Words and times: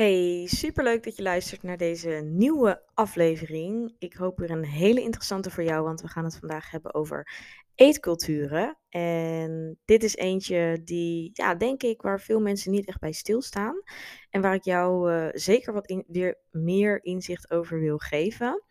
Hey, 0.00 0.46
superleuk 0.46 1.04
dat 1.04 1.16
je 1.16 1.22
luistert 1.22 1.62
naar 1.62 1.76
deze 1.76 2.10
nieuwe 2.24 2.82
aflevering. 2.94 3.94
Ik 3.98 4.14
hoop 4.14 4.38
weer 4.38 4.50
een 4.50 4.64
hele 4.64 5.02
interessante 5.02 5.50
voor 5.50 5.64
jou, 5.64 5.84
want 5.84 6.00
we 6.00 6.08
gaan 6.08 6.24
het 6.24 6.36
vandaag 6.36 6.70
hebben 6.70 6.94
over 6.94 7.28
eetculturen. 7.74 8.78
En 8.88 9.78
dit 9.84 10.02
is 10.02 10.16
eentje 10.16 10.80
die, 10.84 11.30
ja, 11.32 11.54
denk 11.54 11.82
ik, 11.82 12.02
waar 12.02 12.20
veel 12.20 12.40
mensen 12.40 12.70
niet 12.70 12.86
echt 12.86 13.00
bij 13.00 13.12
stilstaan. 13.12 13.82
En 14.30 14.40
waar 14.40 14.54
ik 14.54 14.64
jou 14.64 15.12
uh, 15.12 15.28
zeker 15.32 15.72
wat 15.72 16.02
weer 16.06 16.38
meer 16.50 17.04
inzicht 17.04 17.50
over 17.50 17.80
wil 17.80 17.98
geven. 17.98 18.62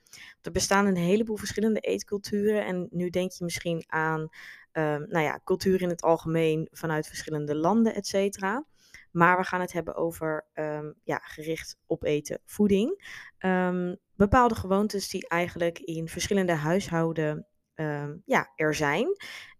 Er 0.41 0.52
bestaan 0.52 0.86
een 0.86 0.98
heleboel 0.98 1.38
verschillende 1.38 1.80
eetculturen. 1.80 2.66
En 2.66 2.88
nu 2.91 3.09
denk 3.09 3.32
je 3.32 3.43
misschien 3.43 3.84
aan, 3.88 4.21
uh, 4.21 4.96
nou 4.96 5.20
ja, 5.20 5.39
cultuur 5.43 5.82
in 5.82 5.89
het 5.89 6.02
algemeen 6.02 6.68
vanuit 6.71 7.07
verschillende 7.07 7.55
landen, 7.55 7.96
et 7.96 8.07
cetera. 8.07 8.66
Maar 9.12 9.38
we 9.38 9.44
gaan 9.44 9.62
het 9.62 9.73
hebben 9.73 9.96
over 9.96 10.48
um, 10.54 10.96
ja, 11.04 11.18
gericht 11.18 11.78
op 11.86 12.04
eten, 12.04 12.39
voeding. 12.46 13.18
Um, 13.39 13.97
bepaalde 14.16 14.56
gewoontes 14.56 15.10
die 15.10 15.28
eigenlijk 15.28 15.79
in 15.79 16.07
verschillende 16.07 16.54
huishouden 16.54 17.47
um, 17.75 18.21
ja, 18.25 18.52
er 18.56 18.75
zijn. 18.75 19.07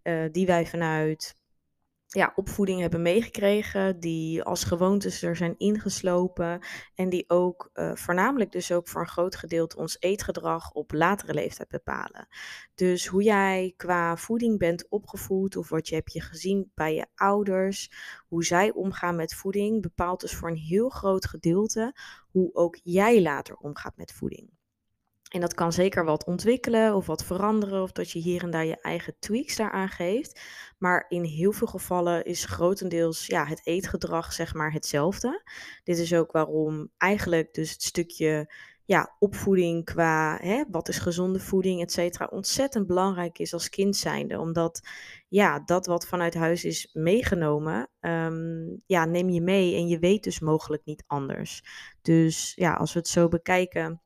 Uh, 0.04 0.26
die 0.32 0.46
wij 0.46 0.66
vanuit 0.66 1.39
ja, 2.12 2.34
opvoeding 2.36 2.80
hebben 2.82 3.02
meegekregen, 3.02 4.00
die 4.00 4.44
als 4.44 4.64
gewoontes 4.64 5.22
er 5.22 5.36
zijn 5.36 5.56
ingeslopen 5.58 6.60
en 6.96 7.10
die 7.10 7.30
ook 7.30 7.70
uh, 7.74 7.96
voornamelijk 7.96 8.52
dus 8.52 8.72
ook 8.72 8.88
voor 8.88 9.02
een 9.02 9.08
groot 9.08 9.36
gedeelte 9.36 9.78
ons 9.78 9.98
eetgedrag 10.00 10.72
op 10.72 10.92
latere 10.92 11.34
leeftijd 11.34 11.70
bepalen. 11.70 12.28
Dus 12.76 13.08
hoe 13.08 13.24
jij 13.24 13.74
qua 13.78 14.18
voeding 14.18 14.58
bent 14.58 14.90
opgevoed 14.90 15.56
of 15.56 15.70
wat 15.70 15.88
je 15.88 15.96
hebt 15.96 16.14
je 16.14 16.22
gezien 16.22 16.72
bij 16.76 16.96
je 16.96 17.06
ouders, 17.16 17.92
hoe 18.28 18.46
zij 18.46 18.72
omgaan 18.72 19.16
met 19.16 19.36
voeding, 19.36 19.82
bepaalt 19.82 20.22
dus 20.22 20.36
voor 20.36 20.50
een 20.50 20.56
heel 20.56 20.90
groot 20.90 21.26
gedeelte 21.26 21.96
hoe 22.32 22.54
ook 22.54 22.80
jij 22.84 23.22
later 23.22 23.56
omgaat 23.56 23.98
met 23.98 24.14
voeding. 24.14 24.59
En 25.30 25.42
dat 25.42 25.54
kan 25.54 25.74
zeker 25.74 26.06
wat 26.06 26.26
ontwikkelen 26.26 26.96
of 26.96 27.06
wat 27.06 27.24
veranderen, 27.24 27.82
of 27.82 27.92
dat 27.92 28.12
je 28.12 28.20
hier 28.20 28.44
en 28.44 28.50
daar 28.50 28.66
je 28.66 28.82
eigen 28.82 29.16
tweaks 29.20 29.56
daaraan 29.56 29.90
geeft. 29.90 30.42
Maar 30.78 31.06
in 31.10 31.24
heel 31.24 31.52
veel 31.52 31.68
gevallen 31.68 32.26
is 32.26 32.46
grotendeels 32.46 33.26
ja, 33.26 33.46
het 33.46 33.62
eetgedrag 33.64 34.34
zeg 34.34 34.54
maar 34.54 34.72
hetzelfde. 34.72 35.44
Dit 35.84 35.98
is 35.98 36.14
ook 36.14 36.32
waarom 36.32 36.92
eigenlijk 36.98 37.54
dus 37.54 37.72
het 37.72 37.84
stukje 37.84 38.54
ja, 38.86 39.16
opvoeding 39.20 39.86
qua 39.86 40.38
hè, 40.42 40.64
wat 40.72 40.88
is 40.88 40.98
gezonde 40.98 41.40
voeding, 41.40 41.82
et 41.82 41.92
cetera, 41.92 42.26
ontzettend 42.32 42.88
belangrijk 42.88 43.40
is 43.40 43.54
als 43.54 43.70
kind 43.70 43.96
zijnde. 43.96 44.40
Omdat 44.40 44.82
ja, 45.28 45.60
dat 45.60 45.86
wat 45.86 46.08
vanuit 46.08 46.34
huis 46.34 46.64
is 46.64 46.90
meegenomen, 46.94 47.90
um, 48.00 48.82
ja, 48.86 49.06
neem 49.06 49.30
je 49.30 49.42
mee 49.42 49.76
en 49.76 49.88
je 49.88 50.00
weet 50.00 50.24
dus 50.24 50.40
mogelijk 50.40 50.86
niet 50.86 51.04
anders. 51.08 51.64
Dus 52.02 52.54
ja, 52.56 52.74
als 52.74 52.94
we 52.94 53.00
het 53.00 53.08
zo 53.08 53.28
bekijken 53.28 54.02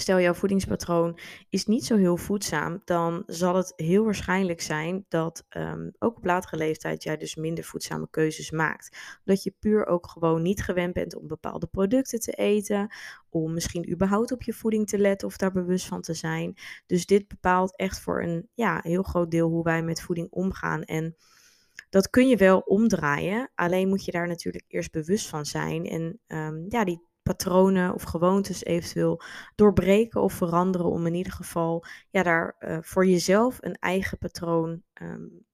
stel 0.00 0.20
jouw 0.20 0.34
voedingspatroon 0.34 1.18
is 1.48 1.66
niet 1.66 1.84
zo 1.84 1.96
heel 1.96 2.16
voedzaam, 2.16 2.82
dan 2.84 3.22
zal 3.26 3.54
het 3.56 3.72
heel 3.76 4.04
waarschijnlijk 4.04 4.60
zijn 4.60 5.04
dat 5.08 5.46
um, 5.56 5.92
ook 5.98 6.16
op 6.16 6.24
latere 6.24 6.56
leeftijd 6.56 7.02
jij 7.02 7.16
dus 7.16 7.34
minder 7.34 7.64
voedzame 7.64 8.08
keuzes 8.10 8.50
maakt. 8.50 9.18
Dat 9.24 9.42
je 9.42 9.54
puur 9.58 9.86
ook 9.86 10.06
gewoon 10.08 10.42
niet 10.42 10.62
gewend 10.62 10.92
bent 10.92 11.16
om 11.16 11.26
bepaalde 11.26 11.66
producten 11.66 12.20
te 12.20 12.32
eten, 12.32 12.94
om 13.28 13.52
misschien 13.52 13.90
überhaupt 13.90 14.32
op 14.32 14.42
je 14.42 14.52
voeding 14.52 14.86
te 14.86 14.98
letten 14.98 15.28
of 15.28 15.36
daar 15.36 15.52
bewust 15.52 15.86
van 15.86 16.00
te 16.00 16.14
zijn. 16.14 16.54
Dus 16.86 17.06
dit 17.06 17.28
bepaalt 17.28 17.76
echt 17.76 18.00
voor 18.00 18.22
een 18.22 18.48
ja, 18.54 18.80
heel 18.82 19.02
groot 19.02 19.30
deel 19.30 19.48
hoe 19.48 19.64
wij 19.64 19.82
met 19.82 20.02
voeding 20.02 20.30
omgaan. 20.30 20.82
En 20.82 21.16
dat 21.90 22.10
kun 22.10 22.28
je 22.28 22.36
wel 22.36 22.58
omdraaien, 22.58 23.50
alleen 23.54 23.88
moet 23.88 24.04
je 24.04 24.12
daar 24.12 24.28
natuurlijk 24.28 24.64
eerst 24.68 24.92
bewust 24.92 25.28
van 25.28 25.44
zijn. 25.44 25.84
En 25.84 26.20
um, 26.26 26.66
ja, 26.68 26.84
die 26.84 27.02
patronen 27.26 27.94
of 27.94 28.02
gewoontes 28.02 28.64
eventueel 28.64 29.22
doorbreken 29.54 30.22
of 30.22 30.32
veranderen 30.32 30.90
om 30.90 31.06
in 31.06 31.14
ieder 31.14 31.32
geval 31.32 31.84
ja, 32.10 32.22
daar 32.22 32.56
uh, 32.60 32.78
voor 32.80 33.06
jezelf 33.06 33.58
een 33.60 33.74
eigen 33.74 34.18
patroon 34.18 34.82
um, 35.02 35.44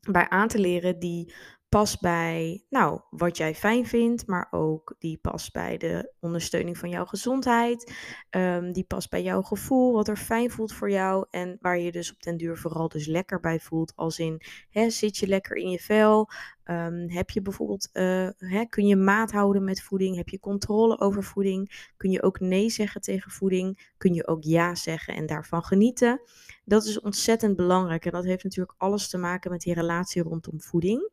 bij 0.00 0.28
aan 0.28 0.48
te 0.48 0.58
leren 0.58 0.98
die 0.98 1.34
past 1.68 2.00
bij 2.00 2.64
nou, 2.70 3.00
wat 3.10 3.36
jij 3.36 3.54
fijn 3.54 3.86
vindt, 3.86 4.26
maar 4.26 4.48
ook 4.50 4.94
die 4.98 5.18
past 5.18 5.52
bij 5.52 5.76
de 5.76 6.12
ondersteuning 6.20 6.78
van 6.78 6.88
jouw 6.88 7.04
gezondheid. 7.04 7.94
Um, 8.30 8.72
die 8.72 8.84
past 8.84 9.10
bij 9.10 9.22
jouw 9.22 9.42
gevoel, 9.42 9.92
wat 9.92 10.08
er 10.08 10.16
fijn 10.16 10.50
voelt 10.50 10.72
voor 10.72 10.90
jou 10.90 11.26
en 11.30 11.58
waar 11.60 11.78
je 11.78 11.92
dus 11.92 12.12
op 12.12 12.22
den 12.22 12.36
duur 12.36 12.56
vooral 12.56 12.88
dus 12.88 13.06
lekker 13.06 13.40
bij 13.40 13.60
voelt. 13.60 13.92
Als 13.96 14.18
in, 14.18 14.42
hè, 14.70 14.90
zit 14.90 15.16
je 15.16 15.26
lekker 15.26 15.56
in 15.56 15.70
je 15.70 15.78
vel? 15.78 16.30
Um, 16.64 17.10
heb 17.10 17.30
je 17.30 17.42
bijvoorbeeld, 17.42 17.88
uh, 17.92 18.28
hè, 18.36 18.64
kun 18.64 18.86
je 18.86 18.96
maat 18.96 19.32
houden 19.32 19.64
met 19.64 19.82
voeding? 19.82 20.16
Heb 20.16 20.28
je 20.28 20.40
controle 20.40 20.98
over 21.00 21.24
voeding? 21.24 21.90
Kun 21.96 22.10
je 22.10 22.22
ook 22.22 22.40
nee 22.40 22.70
zeggen 22.70 23.00
tegen 23.00 23.30
voeding? 23.30 23.92
Kun 23.96 24.14
je 24.14 24.26
ook 24.26 24.42
ja 24.42 24.74
zeggen 24.74 25.14
en 25.14 25.26
daarvan 25.26 25.64
genieten? 25.64 26.20
Dat 26.64 26.84
is 26.84 27.00
ontzettend 27.00 27.56
belangrijk 27.56 28.04
en 28.04 28.12
dat 28.12 28.24
heeft 28.24 28.44
natuurlijk 28.44 28.74
alles 28.78 29.08
te 29.08 29.18
maken 29.18 29.50
met 29.50 29.60
die 29.60 29.74
relatie 29.74 30.22
rondom 30.22 30.60
voeding. 30.60 31.10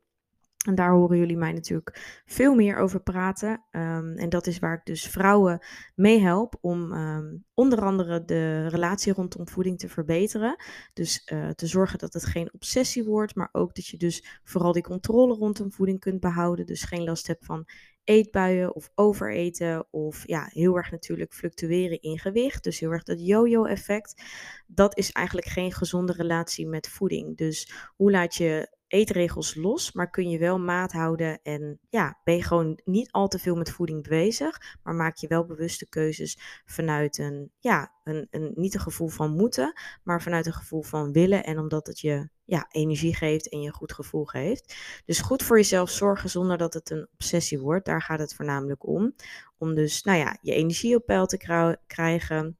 En 0.64 0.74
daar 0.74 0.92
horen 0.92 1.18
jullie 1.18 1.36
mij 1.36 1.52
natuurlijk 1.52 2.22
veel 2.26 2.54
meer 2.54 2.76
over 2.76 3.02
praten. 3.02 3.64
Um, 3.70 4.16
en 4.16 4.28
dat 4.28 4.46
is 4.46 4.58
waar 4.58 4.74
ik 4.74 4.84
dus 4.84 5.06
vrouwen 5.06 5.64
mee 5.94 6.20
help 6.20 6.58
om 6.60 6.92
um, 6.92 7.44
onder 7.54 7.82
andere 7.82 8.24
de 8.24 8.68
relatie 8.68 9.12
rondom 9.12 9.48
voeding 9.48 9.78
te 9.78 9.88
verbeteren. 9.88 10.56
Dus 10.92 11.30
uh, 11.32 11.48
te 11.48 11.66
zorgen 11.66 11.98
dat 11.98 12.12
het 12.12 12.24
geen 12.26 12.52
obsessie 12.52 13.04
wordt, 13.04 13.34
maar 13.34 13.48
ook 13.52 13.74
dat 13.74 13.86
je 13.86 13.96
dus 13.96 14.40
vooral 14.44 14.72
die 14.72 14.82
controle 14.82 15.34
rondom 15.34 15.72
voeding 15.72 16.00
kunt 16.00 16.20
behouden. 16.20 16.66
Dus 16.66 16.82
geen 16.82 17.04
last 17.04 17.26
hebt 17.26 17.44
van 17.44 17.66
eetbuien 18.04 18.74
of 18.74 18.90
overeten 18.94 19.86
of 19.90 20.26
ja, 20.26 20.48
heel 20.52 20.76
erg 20.76 20.90
natuurlijk 20.90 21.32
fluctueren 21.32 22.00
in 22.00 22.18
gewicht. 22.18 22.64
Dus 22.64 22.78
heel 22.78 22.90
erg 22.90 23.02
dat 23.02 23.26
yo-yo 23.26 23.64
effect. 23.64 24.22
Dat 24.66 24.98
is 24.98 25.12
eigenlijk 25.12 25.46
geen 25.46 25.72
gezonde 25.72 26.12
relatie 26.12 26.66
met 26.66 26.88
voeding. 26.88 27.36
Dus 27.36 27.72
hoe 27.96 28.10
laat 28.10 28.34
je 28.34 28.72
eetregels 28.88 29.54
los, 29.54 29.92
maar 29.92 30.10
kun 30.10 30.30
je 30.30 30.38
wel 30.38 30.58
maat 30.58 30.92
houden 30.92 31.42
en 31.42 31.78
ja, 31.88 32.20
ben 32.24 32.36
je 32.36 32.42
gewoon 32.42 32.80
niet 32.84 33.10
al 33.12 33.28
te 33.28 33.38
veel 33.38 33.56
met 33.56 33.70
voeding 33.70 34.08
bezig, 34.08 34.78
maar 34.82 34.94
maak 34.94 35.16
je 35.16 35.26
wel 35.26 35.46
bewuste 35.46 35.88
keuzes 35.88 36.62
vanuit 36.64 37.18
een, 37.18 37.50
ja, 37.58 37.92
een, 38.04 38.26
een, 38.30 38.52
niet 38.54 38.74
een 38.74 38.80
gevoel 38.80 39.08
van 39.08 39.30
moeten, 39.30 39.72
maar 40.02 40.22
vanuit 40.22 40.46
een 40.46 40.52
gevoel 40.52 40.82
van 40.82 41.12
willen 41.12 41.44
en 41.44 41.58
omdat 41.58 41.86
het 41.86 42.00
je 42.00 42.28
ja, 42.44 42.66
energie 42.70 43.14
geeft 43.14 43.48
en 43.48 43.60
je 43.60 43.66
een 43.66 43.72
goed 43.72 43.92
gevoel 43.92 44.24
geeft. 44.24 44.76
Dus 45.04 45.20
goed 45.20 45.42
voor 45.42 45.56
jezelf 45.56 45.90
zorgen 45.90 46.30
zonder 46.30 46.58
dat 46.58 46.74
het 46.74 46.90
een 46.90 47.08
obsessie 47.12 47.60
wordt, 47.60 47.86
daar 47.86 48.02
gaat 48.02 48.18
het 48.18 48.34
voornamelijk 48.34 48.86
om. 48.86 49.14
Om 49.58 49.74
dus, 49.74 50.02
nou 50.02 50.18
ja, 50.18 50.38
je 50.40 50.52
energie 50.52 50.96
op 50.96 51.06
peil 51.06 51.26
te 51.26 51.76
krijgen 51.86 52.58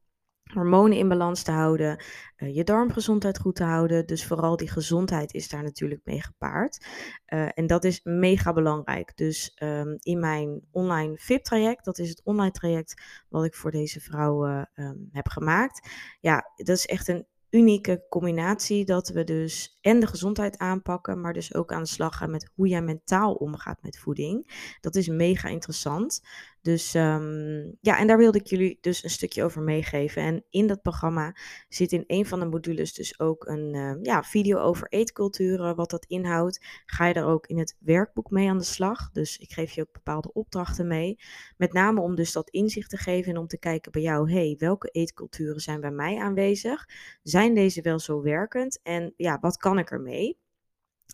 hormonen 0.53 0.97
in 0.97 1.07
balans 1.07 1.43
te 1.43 1.51
houden, 1.51 2.03
uh, 2.37 2.55
je 2.55 2.63
darmgezondheid 2.63 3.39
goed 3.39 3.55
te 3.55 3.63
houden. 3.63 4.05
Dus 4.05 4.25
vooral 4.25 4.57
die 4.57 4.69
gezondheid 4.69 5.33
is 5.33 5.49
daar 5.49 5.63
natuurlijk 5.63 6.01
mee 6.03 6.21
gepaard. 6.21 6.85
Uh, 7.27 7.47
en 7.53 7.67
dat 7.67 7.83
is 7.83 7.99
mega 8.03 8.53
belangrijk. 8.53 9.17
Dus 9.17 9.57
um, 9.63 9.97
in 9.99 10.19
mijn 10.19 10.61
online 10.71 11.17
VIP-traject, 11.17 11.85
dat 11.85 11.99
is 11.99 12.09
het 12.09 12.21
online 12.23 12.51
traject 12.51 13.01
wat 13.29 13.45
ik 13.45 13.55
voor 13.55 13.71
deze 13.71 13.99
vrouwen 13.99 14.69
um, 14.75 15.09
heb 15.11 15.27
gemaakt. 15.27 15.89
Ja, 16.19 16.51
dat 16.55 16.77
is 16.77 16.85
echt 16.85 17.07
een 17.07 17.25
unieke 17.55 18.05
combinatie 18.09 18.85
dat 18.85 19.09
we 19.09 19.23
dus 19.23 19.77
en 19.81 19.99
de 19.99 20.07
gezondheid 20.07 20.57
aanpakken, 20.57 21.21
maar 21.21 21.33
dus 21.33 21.53
ook 21.53 21.71
aan 21.71 21.83
de 21.83 21.89
slag 21.89 22.17
gaan 22.17 22.31
met 22.31 22.51
hoe 22.55 22.67
jij 22.67 22.81
mentaal 22.81 23.33
omgaat 23.33 23.81
met 23.81 23.97
voeding. 23.97 24.63
Dat 24.81 24.95
is 24.95 25.07
mega 25.07 25.49
interessant. 25.49 26.21
Dus 26.65 26.93
um, 26.93 27.77
ja, 27.81 27.99
en 27.99 28.07
daar 28.07 28.17
wilde 28.17 28.37
ik 28.37 28.47
jullie 28.47 28.77
dus 28.81 29.03
een 29.03 29.09
stukje 29.09 29.43
over 29.43 29.61
meegeven. 29.61 30.21
En 30.21 30.45
in 30.49 30.67
dat 30.67 30.81
programma 30.81 31.35
zit 31.69 31.91
in 31.91 32.03
een 32.07 32.25
van 32.25 32.39
de 32.39 32.45
modules 32.45 32.93
dus 32.93 33.19
ook 33.19 33.47
een 33.47 33.73
uh, 33.73 33.95
ja, 34.01 34.23
video 34.23 34.57
over 34.57 34.87
eetculturen, 34.89 35.75
wat 35.75 35.89
dat 35.89 36.05
inhoudt. 36.05 36.65
Ga 36.85 37.05
je 37.05 37.13
daar 37.13 37.27
ook 37.27 37.47
in 37.47 37.57
het 37.57 37.75
werkboek 37.79 38.29
mee 38.29 38.49
aan 38.49 38.57
de 38.57 38.63
slag. 38.63 39.11
Dus 39.11 39.37
ik 39.37 39.51
geef 39.51 39.71
je 39.71 39.81
ook 39.81 39.91
bepaalde 39.91 40.33
opdrachten 40.33 40.87
mee. 40.87 41.19
Met 41.57 41.73
name 41.73 42.01
om 42.01 42.15
dus 42.15 42.31
dat 42.31 42.49
inzicht 42.49 42.89
te 42.89 42.97
geven 42.97 43.31
en 43.31 43.37
om 43.37 43.47
te 43.47 43.59
kijken 43.59 43.91
bij 43.91 44.01
jou, 44.01 44.31
hey, 44.31 44.55
welke 44.57 44.89
eetculturen 44.89 45.61
zijn 45.61 45.81
bij 45.81 45.91
mij 45.91 46.17
aanwezig? 46.17 46.89
Zijn 47.23 47.53
deze 47.53 47.81
wel 47.81 47.99
zo 47.99 48.21
werkend? 48.21 48.79
En 48.83 49.13
ja, 49.17 49.37
wat 49.41 49.57
kan 49.57 49.79
ik 49.79 49.91
ermee? 49.91 50.37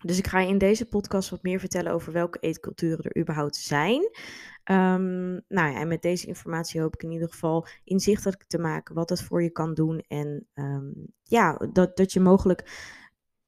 Dus 0.04 0.18
ik 0.18 0.28
ga 0.28 0.40
je 0.40 0.48
in 0.48 0.58
deze 0.58 0.86
podcast 0.86 1.30
wat 1.30 1.44
meer 1.44 1.60
vertellen 1.60 1.92
over 1.92 2.14
welke 2.14 2.40
eetculturen 2.40 3.04
er 3.04 3.22
überhaupt 3.22 3.56
zijn. 3.56 4.10
Um, 4.66 5.32
nou 5.48 5.72
ja, 5.72 5.76
en 5.80 5.88
met 5.88 6.02
deze 6.02 6.28
informatie 6.28 6.82
hoop 6.82 6.94
ik 6.94 7.04
in 7.04 7.12
ieder 7.12 7.30
geval 7.30 7.68
inzichtelijk 7.84 8.44
te 8.44 8.60
maken 8.60 8.96
wat 8.96 9.10
het 9.10 9.22
voor 9.22 9.44
je 9.44 9.50
kan 9.50 9.74
doen. 9.74 10.04
En 10.08 10.48
um, 10.54 10.94
ja, 11.24 11.68
dat, 11.74 11.98
dat 11.98 12.14
je 12.14 12.20
mogelijk 12.20 12.90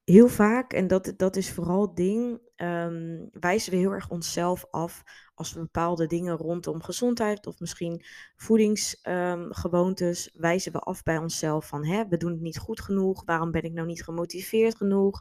heel 0.04 0.28
vaak, 0.28 0.74
en 0.74 0.88
dat, 0.88 1.14
dat 1.18 1.36
is 1.36 1.52
vooral 1.52 1.82
het 1.82 1.96
ding, 1.96 2.40
um, 2.56 3.30
wijzen 3.32 3.72
we 3.72 3.78
heel 3.78 3.92
erg 3.92 4.10
onszelf 4.10 4.66
af 4.72 5.04
als 5.36 5.54
we 5.54 5.60
bepaalde 5.60 6.08
dingen 6.08 6.38
rondom 6.38 6.82
gezondheid 6.84 7.48
of 7.48 7.60
misschien 7.60 8.06
voedingsgewoontes, 8.36 10.32
wijzen 10.34 10.72
we 10.72 10.80
af 10.80 11.04
bij 11.04 11.18
onszelf 11.18 11.68
van 11.68 11.86
hè, 11.86 12.08
we 12.08 12.18
doen 12.18 12.32
het 12.32 12.42
niet 12.42 12.58
goed 12.58 12.82
genoeg, 12.82 13.26
waarom 13.26 13.52
ben 13.52 13.64
ik 13.64 13.74
nou 13.74 13.88
niet 13.88 14.04
gemotiveerd 14.04 14.76
genoeg, 14.76 15.20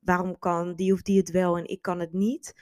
waarom 0.00 0.38
kan 0.38 0.74
die 0.74 0.92
of 0.92 1.02
die 1.02 1.18
het 1.18 1.30
wel 1.30 1.58
en 1.58 1.66
ik 1.66 1.82
kan 1.82 2.00
het 2.00 2.12
niet. 2.12 2.54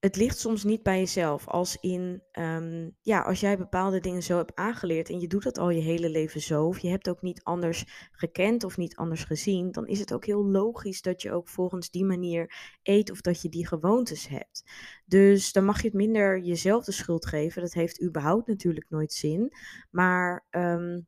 Het 0.00 0.16
ligt 0.16 0.38
soms 0.38 0.64
niet 0.64 0.82
bij 0.82 0.98
jezelf. 0.98 1.48
Als 1.48 1.76
in, 1.80 2.22
ehm, 2.32 2.90
ja, 3.00 3.20
als 3.20 3.40
jij 3.40 3.58
bepaalde 3.58 4.00
dingen 4.00 4.22
zo 4.22 4.36
hebt 4.36 4.54
aangeleerd 4.54 5.08
en 5.08 5.20
je 5.20 5.26
doet 5.28 5.42
dat 5.42 5.58
al 5.58 5.70
je 5.70 5.80
hele 5.80 6.10
leven 6.10 6.40
zo, 6.40 6.66
of 6.66 6.78
je 6.78 6.88
hebt 6.88 7.08
ook 7.08 7.22
niet 7.22 7.42
anders 7.42 8.08
gekend 8.12 8.64
of 8.64 8.76
niet 8.76 8.96
anders 8.96 9.24
gezien, 9.24 9.72
dan 9.72 9.86
is 9.86 9.98
het 9.98 10.12
ook 10.12 10.24
heel 10.24 10.44
logisch 10.46 11.02
dat 11.02 11.22
je 11.22 11.32
ook 11.32 11.48
volgens 11.48 11.90
die 11.90 12.04
manier 12.04 12.54
eet 12.82 13.10
of 13.10 13.20
dat 13.20 13.42
je 13.42 13.48
die 13.48 13.66
gewoontes 13.66 14.28
hebt. 14.28 14.64
Dus 15.06 15.52
dan 15.52 15.64
mag 15.64 15.80
je 15.80 15.86
het 15.86 15.96
minder 15.96 16.40
jezelf 16.40 16.84
de 16.84 16.92
schuld 16.92 17.26
geven. 17.26 17.62
Dat 17.62 17.72
heeft 17.72 18.02
überhaupt 18.02 18.46
natuurlijk 18.46 18.86
nooit 18.88 19.12
zin. 19.12 19.52
Maar 19.90 20.46
ehm, 20.50 21.00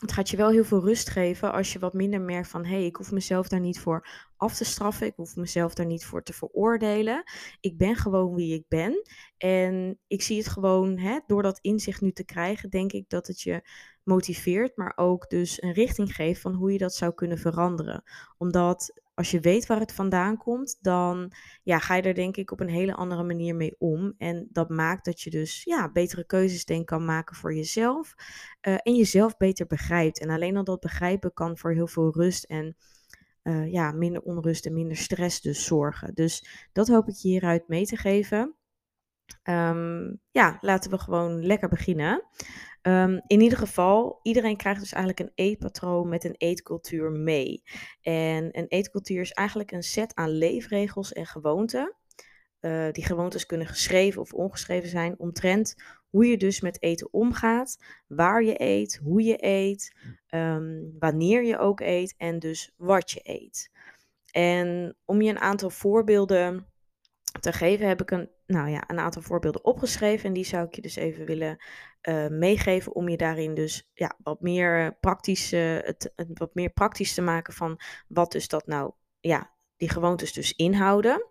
het 0.00 0.12
gaat 0.12 0.30
je 0.30 0.36
wel 0.36 0.50
heel 0.50 0.64
veel 0.64 0.84
rust 0.84 1.10
geven 1.10 1.52
als 1.52 1.72
je 1.72 1.78
wat 1.78 1.92
minder 1.92 2.20
merkt 2.20 2.48
van 2.48 2.64
hé, 2.64 2.74
hey, 2.74 2.84
ik 2.84 2.96
hoef 2.96 3.12
mezelf 3.12 3.48
daar 3.48 3.60
niet 3.60 3.80
voor 3.80 4.08
af 4.36 4.56
te 4.56 4.64
straffen. 4.64 5.06
Ik 5.06 5.12
hoef 5.16 5.36
mezelf 5.36 5.74
daar 5.74 5.86
niet 5.86 6.04
voor 6.04 6.22
te 6.22 6.32
veroordelen. 6.32 7.22
Ik 7.60 7.78
ben 7.78 7.96
gewoon 7.96 8.34
wie 8.34 8.54
ik 8.54 8.64
ben. 8.68 9.02
En 9.36 9.98
ik 10.06 10.22
zie 10.22 10.38
het 10.38 10.48
gewoon, 10.48 10.98
hè, 10.98 11.18
door 11.26 11.42
dat 11.42 11.58
inzicht 11.60 12.00
nu 12.00 12.12
te 12.12 12.24
krijgen, 12.24 12.70
denk 12.70 12.92
ik 12.92 13.08
dat 13.08 13.26
het 13.26 13.40
je 13.40 13.62
motiveert, 14.02 14.76
maar 14.76 14.92
ook 14.96 15.28
dus 15.28 15.62
een 15.62 15.72
richting 15.72 16.14
geeft 16.14 16.40
van 16.40 16.54
hoe 16.54 16.72
je 16.72 16.78
dat 16.78 16.94
zou 16.94 17.14
kunnen 17.14 17.38
veranderen. 17.38 18.02
Omdat 18.36 19.00
als 19.18 19.30
je 19.30 19.40
weet 19.40 19.66
waar 19.66 19.80
het 19.80 19.92
vandaan 19.92 20.36
komt, 20.36 20.78
dan 20.80 21.32
ja, 21.62 21.78
ga 21.78 21.94
je 21.94 22.02
er 22.02 22.14
denk 22.14 22.36
ik 22.36 22.50
op 22.50 22.60
een 22.60 22.68
hele 22.68 22.94
andere 22.94 23.22
manier 23.22 23.54
mee 23.56 23.74
om. 23.78 24.14
En 24.18 24.48
dat 24.50 24.68
maakt 24.68 25.04
dat 25.04 25.20
je 25.20 25.30
dus 25.30 25.62
ja, 25.64 25.92
betere 25.92 26.26
keuzes 26.26 26.64
denk 26.64 26.86
kan 26.86 27.04
maken 27.04 27.36
voor 27.36 27.54
jezelf. 27.54 28.14
Uh, 28.68 28.74
en 28.82 28.94
jezelf 28.94 29.36
beter 29.36 29.66
begrijpt. 29.66 30.20
En 30.20 30.30
alleen 30.30 30.56
al 30.56 30.64
dat 30.64 30.80
begrijpen 30.80 31.32
kan 31.32 31.58
voor 31.58 31.72
heel 31.72 31.86
veel 31.86 32.12
rust 32.12 32.44
en 32.44 32.76
uh, 33.42 33.72
ja, 33.72 33.92
minder 33.92 34.22
onrust 34.22 34.66
en 34.66 34.72
minder 34.72 34.96
stress 34.96 35.40
dus 35.40 35.64
zorgen. 35.64 36.14
Dus 36.14 36.68
dat 36.72 36.88
hoop 36.88 37.08
ik 37.08 37.14
je 37.14 37.28
hieruit 37.28 37.68
mee 37.68 37.86
te 37.86 37.96
geven. 37.96 38.54
Um, 39.44 40.20
ja, 40.30 40.58
laten 40.60 40.90
we 40.90 40.98
gewoon 40.98 41.46
lekker 41.46 41.68
beginnen. 41.68 42.24
Um, 42.82 43.22
in 43.26 43.40
ieder 43.40 43.58
geval, 43.58 44.20
iedereen 44.22 44.56
krijgt 44.56 44.80
dus 44.80 44.92
eigenlijk 44.92 45.28
een 45.28 45.44
eetpatroon 45.44 46.08
met 46.08 46.24
een 46.24 46.34
eetcultuur 46.36 47.10
mee. 47.10 47.62
En 48.00 48.58
een 48.58 48.66
eetcultuur 48.68 49.20
is 49.20 49.32
eigenlijk 49.32 49.72
een 49.72 49.82
set 49.82 50.14
aan 50.14 50.30
leefregels 50.30 51.12
en 51.12 51.26
gewoonten. 51.26 51.96
Uh, 52.60 52.90
die 52.90 53.04
gewoontes 53.04 53.46
kunnen 53.46 53.66
geschreven 53.66 54.20
of 54.20 54.32
ongeschreven 54.32 54.88
zijn 54.88 55.18
omtrent 55.18 55.74
hoe 56.10 56.26
je 56.26 56.36
dus 56.36 56.60
met 56.60 56.82
eten 56.82 57.12
omgaat, 57.12 57.78
waar 58.06 58.42
je 58.42 58.62
eet, 58.62 59.00
hoe 59.02 59.22
je 59.22 59.44
eet, 59.44 59.96
um, 60.30 60.94
wanneer 60.98 61.44
je 61.44 61.58
ook 61.58 61.80
eet 61.80 62.14
en 62.16 62.38
dus 62.38 62.72
wat 62.76 63.10
je 63.10 63.20
eet. 63.22 63.70
En 64.30 64.96
om 65.04 65.22
je 65.22 65.30
een 65.30 65.40
aantal 65.40 65.70
voorbeelden 65.70 66.66
te 67.30 67.52
geven, 67.52 67.88
heb 67.88 68.00
ik 68.00 68.10
een, 68.10 68.30
nou 68.46 68.68
ja, 68.68 68.84
een 68.86 68.98
aantal 68.98 69.22
voorbeelden 69.22 69.64
opgeschreven. 69.64 70.26
En 70.26 70.32
die 70.32 70.44
zou 70.44 70.66
ik 70.66 70.74
je 70.74 70.80
dus 70.80 70.96
even 70.96 71.26
willen 71.26 71.64
uh, 72.02 72.28
meegeven 72.28 72.94
om 72.94 73.08
je 73.08 73.16
daarin 73.16 73.54
dus 73.54 73.88
ja, 73.94 74.16
wat, 74.22 74.40
meer 74.40 74.96
praktisch, 75.00 75.52
uh, 75.52 75.76
het, 75.80 76.12
het, 76.16 76.28
wat 76.32 76.54
meer 76.54 76.70
praktisch 76.70 77.14
te 77.14 77.22
maken 77.22 77.52
van 77.52 77.80
wat 78.08 78.32
dus 78.32 78.48
dat 78.48 78.66
nou, 78.66 78.92
ja, 79.20 79.54
die 79.76 79.88
gewoontes 79.88 80.32
dus 80.32 80.54
inhouden. 80.54 81.26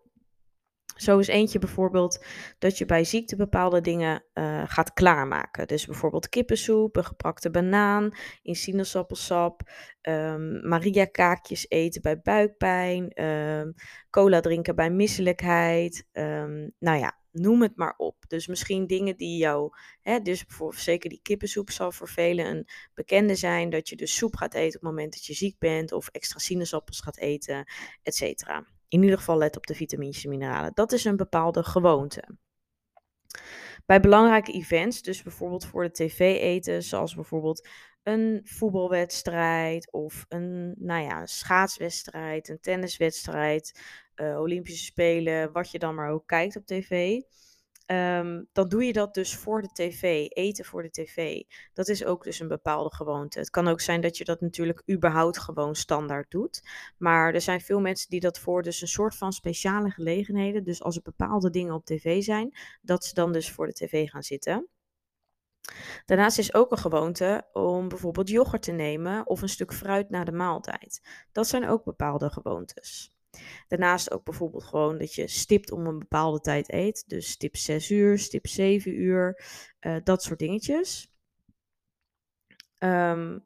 Zo 0.97 1.19
is 1.19 1.27
eentje 1.27 1.59
bijvoorbeeld 1.59 2.25
dat 2.57 2.77
je 2.77 2.85
bij 2.85 3.03
ziekte 3.03 3.35
bepaalde 3.35 3.81
dingen 3.81 4.23
uh, 4.33 4.63
gaat 4.65 4.93
klaarmaken. 4.93 5.67
Dus 5.67 5.85
bijvoorbeeld 5.85 6.29
kippensoep, 6.29 6.95
een 6.95 7.05
gepakte 7.05 7.49
banaan 7.49 8.11
in 8.41 8.55
sinaasappelsap, 8.55 9.61
um, 10.01 10.67
Maria 10.67 11.05
kaakjes 11.05 11.69
eten 11.69 12.01
bij 12.01 12.21
buikpijn, 12.21 13.23
um, 13.23 13.73
cola 14.09 14.39
drinken 14.39 14.75
bij 14.75 14.89
misselijkheid. 14.89 16.07
Um, 16.11 16.73
nou 16.79 16.99
ja, 16.99 17.19
noem 17.31 17.61
het 17.61 17.75
maar 17.75 17.93
op. 17.97 18.15
Dus 18.27 18.47
misschien 18.47 18.87
dingen 18.87 19.17
die 19.17 19.37
jou, 19.37 19.71
hè, 20.01 20.19
dus 20.19 20.45
bijvoorbeeld 20.45 20.81
zeker 20.81 21.09
die 21.09 21.21
kippensoep 21.21 21.69
zal 21.69 21.91
voor 21.91 22.09
velen 22.09 22.45
een 22.45 22.67
bekende 22.93 23.35
zijn. 23.35 23.69
Dat 23.69 23.89
je 23.89 23.95
dus 23.95 24.15
soep 24.15 24.35
gaat 24.35 24.53
eten 24.53 24.67
op 24.67 24.73
het 24.73 24.81
moment 24.81 25.13
dat 25.13 25.25
je 25.25 25.33
ziek 25.33 25.59
bent 25.59 25.91
of 25.91 26.07
extra 26.07 26.39
sinaasappels 26.39 26.99
gaat 26.99 27.17
eten, 27.17 27.65
et 28.03 28.15
cetera. 28.15 28.65
In 28.87 29.01
ieder 29.01 29.17
geval 29.17 29.37
let 29.37 29.57
op 29.57 29.67
de 29.67 29.75
vitamines 29.75 30.23
en 30.23 30.29
mineralen. 30.29 30.71
Dat 30.73 30.91
is 30.91 31.05
een 31.05 31.17
bepaalde 31.17 31.63
gewoonte. 31.63 32.23
Bij 33.85 33.99
belangrijke 33.99 34.51
events, 34.51 35.01
dus 35.01 35.23
bijvoorbeeld 35.23 35.65
voor 35.65 35.83
de 35.83 35.91
tv 35.91 36.19
eten, 36.19 36.83
zoals 36.83 37.15
bijvoorbeeld 37.15 37.67
een 38.03 38.41
voetbalwedstrijd 38.43 39.91
of 39.91 40.25
een 40.29 40.75
nou 40.77 41.03
ja, 41.03 41.25
schaatswedstrijd, 41.25 42.49
een 42.49 42.59
tenniswedstrijd, 42.59 43.81
uh, 44.15 44.39
Olympische 44.39 44.85
Spelen, 44.85 45.51
wat 45.51 45.71
je 45.71 45.79
dan 45.79 45.95
maar 45.95 46.09
ook 46.09 46.27
kijkt 46.27 46.55
op 46.55 46.65
tv. 46.65 47.21
Um, 47.91 48.47
dan 48.51 48.67
doe 48.67 48.83
je 48.85 48.93
dat 48.93 49.13
dus 49.13 49.35
voor 49.35 49.61
de 49.61 49.69
tv, 49.73 50.25
eten 50.29 50.65
voor 50.65 50.83
de 50.83 50.89
tv. 50.89 51.41
Dat 51.73 51.87
is 51.87 52.05
ook 52.05 52.23
dus 52.23 52.39
een 52.39 52.47
bepaalde 52.47 52.95
gewoonte. 52.95 53.39
Het 53.39 53.49
kan 53.49 53.67
ook 53.67 53.81
zijn 53.81 54.01
dat 54.01 54.17
je 54.17 54.23
dat 54.23 54.41
natuurlijk 54.41 54.83
überhaupt 54.91 55.39
gewoon 55.39 55.75
standaard 55.75 56.31
doet. 56.31 56.69
Maar 56.97 57.33
er 57.33 57.41
zijn 57.41 57.61
veel 57.61 57.79
mensen 57.79 58.09
die 58.09 58.19
dat 58.19 58.39
voor 58.39 58.63
dus 58.63 58.81
een 58.81 58.87
soort 58.87 59.15
van 59.15 59.33
speciale 59.33 59.89
gelegenheden, 59.89 60.63
dus 60.63 60.83
als 60.83 60.95
er 60.95 61.01
bepaalde 61.01 61.49
dingen 61.49 61.73
op 61.73 61.85
tv 61.85 62.23
zijn, 62.23 62.57
dat 62.81 63.05
ze 63.05 63.13
dan 63.13 63.31
dus 63.31 63.51
voor 63.51 63.67
de 63.67 63.73
tv 63.73 64.09
gaan 64.09 64.23
zitten. 64.23 64.67
Daarnaast 66.05 66.37
is 66.37 66.53
ook 66.53 66.71
een 66.71 66.77
gewoonte 66.77 67.47
om 67.53 67.87
bijvoorbeeld 67.87 68.29
yoghurt 68.29 68.61
te 68.61 68.71
nemen 68.71 69.27
of 69.27 69.41
een 69.41 69.49
stuk 69.49 69.73
fruit 69.73 70.09
na 70.09 70.23
de 70.23 70.31
maaltijd. 70.31 71.01
Dat 71.31 71.47
zijn 71.47 71.67
ook 71.67 71.83
bepaalde 71.83 72.29
gewoontes. 72.29 73.16
Daarnaast 73.67 74.11
ook 74.11 74.23
bijvoorbeeld 74.23 74.63
gewoon 74.63 74.97
dat 74.97 75.13
je 75.13 75.27
stipt 75.27 75.71
om 75.71 75.87
een 75.87 75.99
bepaalde 75.99 76.39
tijd 76.39 76.73
eet. 76.73 77.03
Dus 77.07 77.29
stip 77.29 77.55
6 77.55 77.91
uur, 77.91 78.19
stip 78.19 78.47
7 78.47 79.01
uur, 79.01 79.43
uh, 79.79 79.95
dat 80.03 80.23
soort 80.23 80.39
dingetjes. 80.39 81.11
Um, 82.79 83.45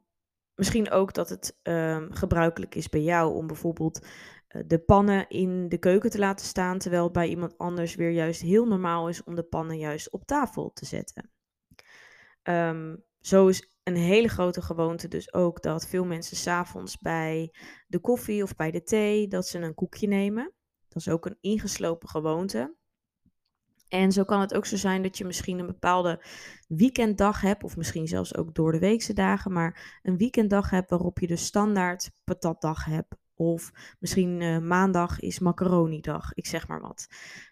misschien 0.54 0.90
ook 0.90 1.14
dat 1.14 1.28
het 1.28 1.58
um, 1.62 2.12
gebruikelijk 2.12 2.74
is 2.74 2.88
bij 2.88 3.02
jou 3.02 3.34
om 3.34 3.46
bijvoorbeeld 3.46 4.06
uh, 4.48 4.62
de 4.66 4.78
pannen 4.78 5.28
in 5.28 5.68
de 5.68 5.78
keuken 5.78 6.10
te 6.10 6.18
laten 6.18 6.46
staan, 6.46 6.78
terwijl 6.78 7.10
bij 7.10 7.28
iemand 7.28 7.58
anders 7.58 7.94
weer 7.94 8.10
juist 8.10 8.40
heel 8.40 8.66
normaal 8.66 9.08
is 9.08 9.24
om 9.24 9.34
de 9.34 9.42
pannen 9.42 9.78
juist 9.78 10.10
op 10.10 10.24
tafel 10.24 10.72
te 10.72 10.84
zetten. 10.84 11.30
Um, 12.42 13.04
zo 13.20 13.46
is 13.46 13.71
een 13.82 13.96
hele 13.96 14.28
grote 14.28 14.62
gewoonte 14.62 15.08
dus 15.08 15.32
ook 15.32 15.62
dat 15.62 15.86
veel 15.86 16.04
mensen 16.04 16.36
s'avonds 16.36 16.98
bij 16.98 17.54
de 17.86 17.98
koffie 17.98 18.42
of 18.42 18.56
bij 18.56 18.70
de 18.70 18.82
thee, 18.82 19.28
dat 19.28 19.46
ze 19.46 19.58
een 19.58 19.74
koekje 19.74 20.06
nemen. 20.06 20.52
Dat 20.88 21.02
is 21.02 21.08
ook 21.08 21.26
een 21.26 21.38
ingeslopen 21.40 22.08
gewoonte. 22.08 22.76
En 23.88 24.12
zo 24.12 24.24
kan 24.24 24.40
het 24.40 24.54
ook 24.54 24.66
zo 24.66 24.76
zijn 24.76 25.02
dat 25.02 25.18
je 25.18 25.24
misschien 25.24 25.58
een 25.58 25.66
bepaalde 25.66 26.24
weekenddag 26.68 27.40
hebt, 27.40 27.64
of 27.64 27.76
misschien 27.76 28.06
zelfs 28.08 28.36
ook 28.36 28.54
door 28.54 28.72
de 28.72 28.78
weekse 28.78 29.12
dagen, 29.12 29.52
maar 29.52 29.98
een 30.02 30.16
weekenddag 30.16 30.70
hebt 30.70 30.90
waarop 30.90 31.18
je 31.18 31.26
dus 31.26 31.44
standaard 31.44 32.10
patatdag 32.24 32.84
hebt. 32.84 33.14
Of 33.34 33.70
misschien 33.98 34.40
uh, 34.40 34.58
maandag 34.58 35.20
is 35.20 35.38
macaroni-dag, 35.38 36.32
ik 36.32 36.46
zeg 36.46 36.68
maar 36.68 36.80
wat. 36.80 37.06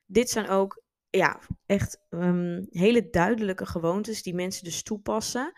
Dit 0.07 0.31
zijn 0.31 0.49
ook 0.49 0.83
ja, 1.11 1.41
echt 1.67 2.03
um, 2.09 2.67
hele 2.71 3.11
duidelijke 3.11 3.67
gewoontes 3.67 4.23
die 4.23 4.35
mensen 4.35 4.65
dus 4.65 4.83
toepassen. 4.83 5.53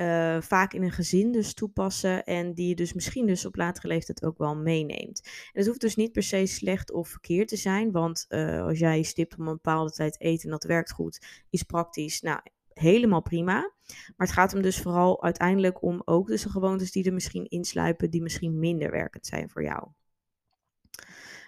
Uh, 0.00 0.40
vaak 0.40 0.72
in 0.72 0.82
een 0.82 0.90
gezin 0.90 1.32
dus 1.32 1.54
toepassen 1.54 2.24
en 2.24 2.54
die 2.54 2.68
je 2.68 2.74
dus 2.74 2.92
misschien 2.92 3.26
dus 3.26 3.46
op 3.46 3.56
latere 3.56 3.88
leeftijd 3.88 4.24
ook 4.24 4.38
wel 4.38 4.56
meeneemt. 4.56 5.20
En 5.24 5.58
het 5.58 5.66
hoeft 5.66 5.80
dus 5.80 5.96
niet 5.96 6.12
per 6.12 6.22
se 6.22 6.46
slecht 6.46 6.92
of 6.92 7.08
verkeerd 7.08 7.48
te 7.48 7.56
zijn, 7.56 7.92
want 7.92 8.24
uh, 8.28 8.62
als 8.62 8.78
jij 8.78 9.02
stipt 9.02 9.38
om 9.38 9.46
een 9.46 9.52
bepaalde 9.52 9.90
tijd 9.90 10.20
eten 10.20 10.44
en 10.44 10.50
dat 10.50 10.64
werkt 10.64 10.92
goed, 10.92 11.44
is 11.50 11.62
praktisch, 11.62 12.20
nou, 12.20 12.40
helemaal 12.72 13.22
prima. 13.22 13.72
Maar 13.86 14.26
het 14.26 14.32
gaat 14.32 14.52
hem 14.52 14.62
dus 14.62 14.80
vooral 14.80 15.22
uiteindelijk 15.22 15.82
om 15.82 16.02
ook 16.04 16.26
dus 16.26 16.42
de 16.42 16.50
gewoontes 16.50 16.92
die 16.92 17.04
er 17.04 17.12
misschien 17.12 17.44
insluipen, 17.44 18.10
die 18.10 18.22
misschien 18.22 18.58
minder 18.58 18.90
werkend 18.90 19.26
zijn 19.26 19.50
voor 19.50 19.62
jou. 19.62 19.88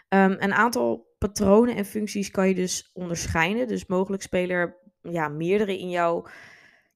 Um, 0.09 0.37
een 0.39 0.53
aantal 0.53 1.15
patronen 1.19 1.77
en 1.77 1.85
functies 1.85 2.31
kan 2.31 2.49
je 2.49 2.55
dus 2.55 2.91
onderscheiden. 2.93 3.69
Dus 3.69 3.87
mogelijk 3.87 4.23
spelen 4.23 4.57
er 4.57 4.77
ja, 5.03 5.29
meerdere 5.29 5.79
in 5.79 5.91
jouw 5.91 6.27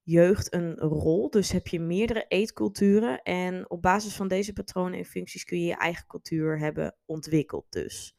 jeugd 0.03 0.53
een 0.53 0.77
rol. 0.77 1.29
Dus 1.29 1.51
heb 1.51 1.67
je 1.67 1.79
meerdere 1.79 2.25
eetculturen. 2.27 3.21
En 3.21 3.69
op 3.69 3.81
basis 3.81 4.15
van 4.15 4.27
deze 4.27 4.53
patronen 4.53 4.99
en 4.99 5.05
functies 5.05 5.43
kun 5.43 5.59
je 5.59 5.65
je 5.65 5.77
eigen 5.77 6.07
cultuur 6.07 6.59
hebben 6.59 6.95
ontwikkeld. 7.05 7.65
Dus. 7.69 8.15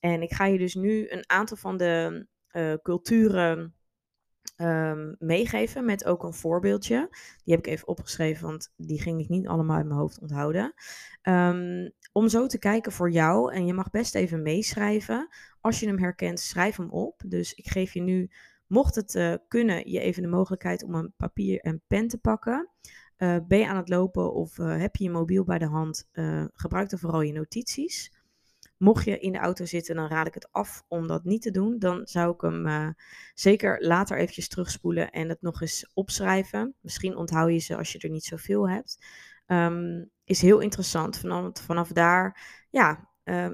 En 0.00 0.22
ik 0.22 0.32
ga 0.32 0.46
je 0.46 0.58
dus 0.58 0.74
nu 0.74 1.10
een 1.10 1.28
aantal 1.28 1.56
van 1.56 1.76
de 1.76 2.26
uh, 2.52 2.74
culturen 2.82 3.74
um, 4.56 5.16
meegeven 5.18 5.84
met 5.84 6.04
ook 6.04 6.22
een 6.22 6.34
voorbeeldje. 6.34 7.08
Die 7.44 7.54
heb 7.54 7.66
ik 7.66 7.72
even 7.72 7.88
opgeschreven, 7.88 8.46
want 8.46 8.72
die 8.76 9.00
ging 9.00 9.20
ik 9.20 9.28
niet 9.28 9.46
allemaal 9.46 9.80
in 9.80 9.86
mijn 9.86 10.00
hoofd 10.00 10.20
onthouden. 10.20 10.74
Um, 11.22 11.92
om 12.12 12.28
zo 12.28 12.46
te 12.46 12.58
kijken 12.58 12.92
voor 12.92 13.10
jou, 13.10 13.52
en 13.52 13.66
je 13.66 13.74
mag 13.74 13.90
best 13.90 14.14
even 14.14 14.42
meeschrijven. 14.42 15.28
Als 15.60 15.80
je 15.80 15.86
hem 15.86 15.98
herkent, 15.98 16.40
schrijf 16.40 16.76
hem 16.76 16.90
op. 16.90 17.22
Dus 17.26 17.54
ik 17.54 17.68
geef 17.68 17.94
je 17.94 18.02
nu, 18.02 18.30
mocht 18.70 18.94
het 18.94 19.14
uh, 19.14 19.34
kunnen, 19.48 19.90
je 19.90 20.00
even 20.00 20.22
de 20.22 20.28
mogelijkheid 20.28 20.82
om 20.82 20.94
een 20.94 21.12
papier 21.16 21.60
en 21.60 21.82
pen 21.86 22.08
te 22.08 22.18
pakken. 22.18 22.68
Uh, 23.18 23.36
ben 23.48 23.58
je 23.58 23.68
aan 23.68 23.76
het 23.76 23.88
lopen 23.88 24.34
of 24.34 24.58
uh, 24.58 24.80
heb 24.80 24.96
je 24.96 25.04
je 25.04 25.10
mobiel 25.10 25.44
bij 25.44 25.58
de 25.58 25.66
hand, 25.66 26.08
gebruik 26.54 26.90
dan 26.90 26.98
vooral 26.98 27.20
je 27.20 27.32
notities. 27.32 28.12
mocht 28.76 29.04
je 29.04 29.18
in 29.18 29.32
de 29.32 29.38
auto 29.38 29.64
zitten, 29.64 29.94
dan 29.94 30.08
raad 30.08 30.26
ik 30.26 30.34
het 30.34 30.52
af 30.52 30.84
om 30.88 31.06
dat 31.06 31.24
niet 31.24 31.42
te 31.42 31.50
doen. 31.50 31.78
Dan 31.78 32.00
zou 32.04 32.34
ik 32.34 32.40
hem 32.40 32.94
zeker 33.34 33.86
later 33.86 34.18
eventjes 34.18 34.48
terugspoelen 34.48 35.10
en 35.10 35.28
het 35.28 35.42
nog 35.42 35.60
eens 35.60 35.90
opschrijven. 35.94 36.74
Misschien 36.80 37.16
onthoud 37.16 37.50
je 37.50 37.58
ze 37.58 37.76
als 37.76 37.92
je 37.92 37.98
er 37.98 38.10
niet 38.10 38.24
zoveel 38.24 38.68
hebt. 38.68 38.98
Um, 39.46 40.10
is 40.24 40.42
heel 40.42 40.60
interessant. 40.60 41.18
Vanaf, 41.18 41.60
vanaf 41.60 41.88
daar 41.88 42.40
ja, 42.70 43.10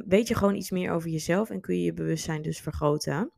weet 0.06 0.28
je 0.28 0.34
gewoon 0.34 0.54
iets 0.54 0.70
meer 0.70 0.92
over 0.92 1.10
jezelf 1.10 1.50
en 1.50 1.60
kun 1.60 1.76
je 1.76 1.82
je 1.82 1.92
bewustzijn 1.92 2.42
dus 2.42 2.60
vergroten. 2.60 3.32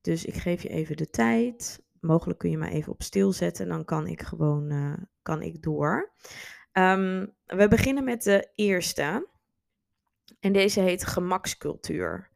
Dus 0.00 0.24
ik 0.24 0.34
geef 0.34 0.62
je 0.62 0.68
even 0.68 0.96
de 0.96 1.10
tijd. 1.10 1.82
Mogelijk 2.00 2.38
kun 2.38 2.50
je 2.50 2.58
me 2.58 2.70
even 2.70 2.92
op 2.92 3.02
stil 3.02 3.32
zetten. 3.32 3.68
Dan 3.68 3.84
kan 3.84 4.06
ik 4.06 4.22
gewoon 4.22 4.72
uh, 4.72 4.92
kan 5.22 5.42
ik 5.42 5.62
door. 5.62 6.12
Um, 6.72 7.34
we 7.46 7.68
beginnen 7.68 8.04
met 8.04 8.22
de 8.22 8.50
eerste. 8.54 9.28
En 10.40 10.52
deze 10.52 10.80
heet 10.80 11.06
gemakscultuur. 11.06 12.28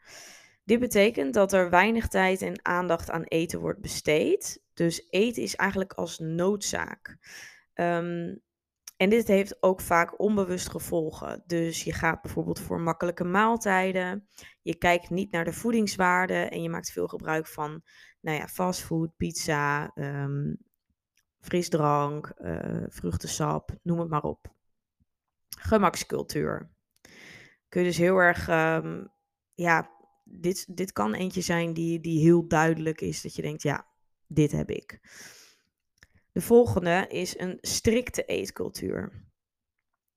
Dit 0.64 0.80
betekent 0.80 1.34
dat 1.34 1.52
er 1.52 1.70
weinig 1.70 2.08
tijd 2.08 2.42
en 2.42 2.64
aandacht 2.64 3.10
aan 3.10 3.22
eten 3.22 3.60
wordt 3.60 3.80
besteed. 3.80 4.62
Dus 4.74 5.06
eten 5.10 5.42
is 5.42 5.56
eigenlijk 5.56 5.92
als 5.92 6.18
noodzaak. 6.18 7.18
Um, 7.74 8.40
en 8.96 9.10
dit 9.10 9.28
heeft 9.28 9.62
ook 9.62 9.80
vaak 9.80 10.20
onbewust 10.20 10.68
gevolgen. 10.68 11.42
Dus 11.46 11.84
je 11.84 11.92
gaat 11.92 12.22
bijvoorbeeld 12.22 12.60
voor 12.60 12.80
makkelijke 12.80 13.24
maaltijden. 13.24 14.28
Je 14.62 14.76
kijkt 14.76 15.10
niet 15.10 15.30
naar 15.30 15.44
de 15.44 15.52
voedingswaarde 15.52 16.34
en 16.34 16.62
je 16.62 16.68
maakt 16.68 16.92
veel 16.92 17.06
gebruik 17.06 17.46
van 17.46 17.82
nou 18.20 18.38
ja, 18.38 18.48
fastfood, 18.48 19.16
pizza, 19.16 19.90
um, 19.94 20.58
frisdrank, 21.40 22.32
uh, 22.38 22.84
vruchtensap, 22.88 23.70
noem 23.82 23.98
het 23.98 24.08
maar 24.08 24.22
op. 24.22 24.52
Gemakscultuur. 25.58 26.70
Kun 27.68 27.80
je 27.80 27.86
dus 27.86 27.96
heel 27.96 28.16
erg, 28.16 28.48
um, 28.48 29.12
ja, 29.54 29.90
dit, 30.24 30.76
dit 30.76 30.92
kan 30.92 31.14
eentje 31.14 31.40
zijn 31.40 31.74
die, 31.74 32.00
die 32.00 32.20
heel 32.20 32.48
duidelijk 32.48 33.00
is. 33.00 33.22
Dat 33.22 33.34
je 33.34 33.42
denkt, 33.42 33.62
ja, 33.62 33.86
dit 34.26 34.52
heb 34.52 34.70
ik. 34.70 35.00
De 36.34 36.40
volgende 36.40 37.06
is 37.08 37.38
een 37.38 37.58
strikte 37.60 38.24
eetcultuur. 38.24 39.24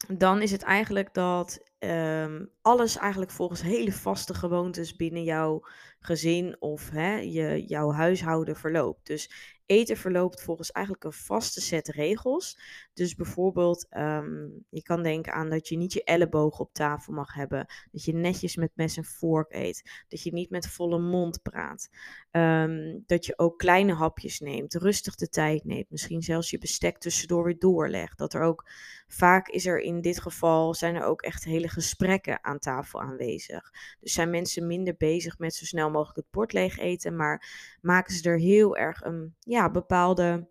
Dan 0.08 0.42
is 0.42 0.52
het 0.52 0.62
eigenlijk 0.62 1.14
dat 1.14 1.60
um, 1.80 2.52
alles 2.62 2.98
eigenlijk 2.98 3.32
volgens 3.32 3.62
hele 3.62 3.92
vaste 3.92 4.34
gewoontes 4.34 4.96
binnen 4.96 5.24
jouw 5.24 5.62
gezin 6.00 6.56
of 6.60 6.90
hè, 6.90 7.16
je, 7.16 7.66
jouw 7.66 7.92
huishouden 7.92 8.56
verloopt. 8.56 9.08
Dus 9.08 9.56
eten 9.66 9.98
verloopt 9.98 10.42
volgens 10.42 10.72
eigenlijk 10.72 11.06
een 11.06 11.14
vaste 11.14 11.62
set 11.62 11.88
regels. 11.88 12.60
Dus 12.94 13.16
bijvoorbeeld, 13.16 13.88
um, 13.98 14.66
je 14.70 14.82
kan 14.82 15.04
denken 15.04 15.34
aan 15.34 15.50
dat 15.50 15.68
je 15.68 15.78
niet 15.78 15.94
je 15.94 16.04
elleboog 16.04 16.60
op 16.60 16.74
tafel 16.74 17.14
mag 17.14 17.34
hebben. 17.34 17.66
Dat 17.92 18.04
je 18.04 18.14
netjes 18.14 18.56
met 18.56 18.72
mes 18.76 18.98
en 18.98 19.04
vork 19.04 19.54
eet. 19.54 20.04
Dat 20.08 20.24
je 20.24 20.34
niet 20.34 20.50
met 20.50 20.68
volle 20.68 21.00
mond 21.00 21.42
praat. 21.42 21.90
Um, 22.32 23.04
dat 23.06 23.26
je 23.26 23.40
ook 23.40 23.58
kleine 23.58 23.94
hapjes 23.94 24.40
neemt. 24.40 24.74
Rustig 24.74 25.16
de 25.16 25.30
tijd 25.30 25.64
neemt. 25.64 25.90
Misschien 25.90 26.22
zelfs 26.22 26.50
je 26.50 26.58
bestek 26.58 26.98
tussendoor 26.98 27.44
weer 27.44 27.60
doorlegt. 27.60 28.18
Dat 28.18 28.34
er 28.34 28.42
ook 28.42 28.70
vaak 29.08 29.48
is 29.48 29.66
er 29.66 29.80
in 29.80 30.02
dit 30.02 30.20
geval 30.20 30.74
zijn 30.74 30.96
er 30.96 31.04
ook 31.04 31.22
echt 31.22 31.44
hele 31.44 31.67
gesprekken 31.70 32.44
aan 32.44 32.60
tafel 32.60 33.02
aanwezig. 33.02 33.72
Dus 34.00 34.14
zijn 34.14 34.30
mensen 34.30 34.68
minder 34.68 34.96
bezig 34.98 35.38
met 35.38 35.56
zo 35.56 35.66
snel 35.66 35.90
mogelijk 35.90 36.18
het 36.18 36.32
bord 36.32 36.54
leeg 36.54 36.78
eten, 36.78 37.16
maar 37.16 37.48
maken 37.82 38.14
ze 38.14 38.30
er 38.30 38.40
heel 38.40 38.78
erg 38.78 39.04
een 39.04 39.36
ja, 39.40 39.72
bepaalde 39.72 40.48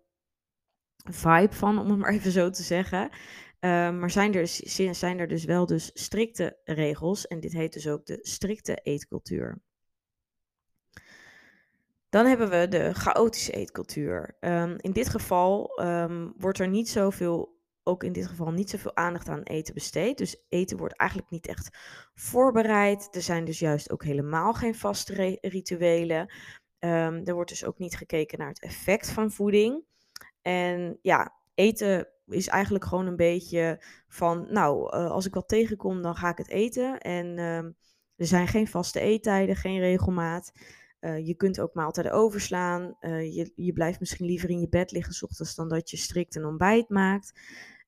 vibe 1.11 1.55
van, 1.55 1.79
om 1.79 1.89
het 1.89 1.99
maar 1.99 2.13
even 2.13 2.31
zo 2.31 2.49
te 2.49 2.63
zeggen. 2.63 3.09
Uh, 3.59 3.91
maar 3.91 4.11
zijn 4.11 4.33
er, 4.33 4.47
zijn 4.95 5.19
er 5.19 5.27
dus 5.27 5.45
wel 5.45 5.65
dus 5.65 5.91
strikte 5.93 6.57
regels 6.63 7.27
en 7.27 7.39
dit 7.39 7.53
heet 7.53 7.73
dus 7.73 7.87
ook 7.87 8.05
de 8.05 8.19
strikte 8.21 8.75
eetcultuur. 8.75 9.61
Dan 12.09 12.25
hebben 12.25 12.49
we 12.49 12.67
de 12.67 12.93
chaotische 12.93 13.51
eetcultuur. 13.51 14.37
Um, 14.39 14.75
in 14.77 14.91
dit 14.91 15.09
geval 15.09 15.81
um, 15.81 16.33
wordt 16.37 16.59
er 16.59 16.67
niet 16.67 16.89
zoveel 16.89 17.56
ook 17.87 18.03
in 18.03 18.13
dit 18.13 18.27
geval 18.27 18.51
niet 18.51 18.69
zoveel 18.69 18.95
aandacht 18.95 19.29
aan 19.29 19.43
eten 19.43 19.73
besteed. 19.73 20.17
Dus 20.17 20.43
eten 20.49 20.77
wordt 20.77 20.95
eigenlijk 20.95 21.31
niet 21.31 21.47
echt 21.47 21.77
voorbereid. 22.13 23.07
Er 23.11 23.21
zijn 23.21 23.45
dus 23.45 23.59
juist 23.59 23.91
ook 23.91 24.03
helemaal 24.03 24.53
geen 24.53 24.75
vaste 24.75 25.37
rituelen. 25.41 26.33
Um, 26.79 27.25
er 27.25 27.33
wordt 27.33 27.49
dus 27.49 27.65
ook 27.65 27.79
niet 27.79 27.95
gekeken 27.95 28.39
naar 28.39 28.49
het 28.49 28.61
effect 28.61 29.09
van 29.09 29.31
voeding. 29.31 29.83
En 30.41 30.99
ja, 31.01 31.33
eten 31.53 32.07
is 32.27 32.47
eigenlijk 32.47 32.85
gewoon 32.85 33.07
een 33.07 33.15
beetje 33.15 33.83
van, 34.07 34.47
nou, 34.49 34.97
uh, 34.97 35.11
als 35.11 35.25
ik 35.25 35.33
wat 35.33 35.47
tegenkom, 35.47 36.01
dan 36.01 36.15
ga 36.15 36.29
ik 36.29 36.37
het 36.37 36.49
eten. 36.49 36.99
En 36.99 37.39
um, 37.39 37.75
er 38.15 38.25
zijn 38.25 38.47
geen 38.47 38.67
vaste 38.67 38.99
eettijden, 38.99 39.55
geen 39.55 39.79
regelmaat. 39.79 40.51
Uh, 40.99 41.27
je 41.27 41.35
kunt 41.35 41.59
ook 41.59 41.73
maaltijden 41.73 42.11
overslaan. 42.11 42.97
Uh, 43.01 43.35
je, 43.35 43.51
je 43.55 43.73
blijft 43.73 43.99
misschien 43.99 44.25
liever 44.25 44.49
in 44.49 44.59
je 44.59 44.69
bed 44.69 44.91
liggen 44.91 45.13
s 45.13 45.23
ochtends 45.23 45.55
dan 45.55 45.69
dat 45.69 45.89
je 45.89 45.97
strikt 45.97 46.35
een 46.35 46.45
ontbijt 46.45 46.89
maakt. 46.89 47.39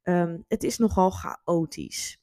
Um, 0.03 0.45
het 0.47 0.63
is 0.63 0.77
nogal 0.77 1.09
chaotisch. 1.11 2.21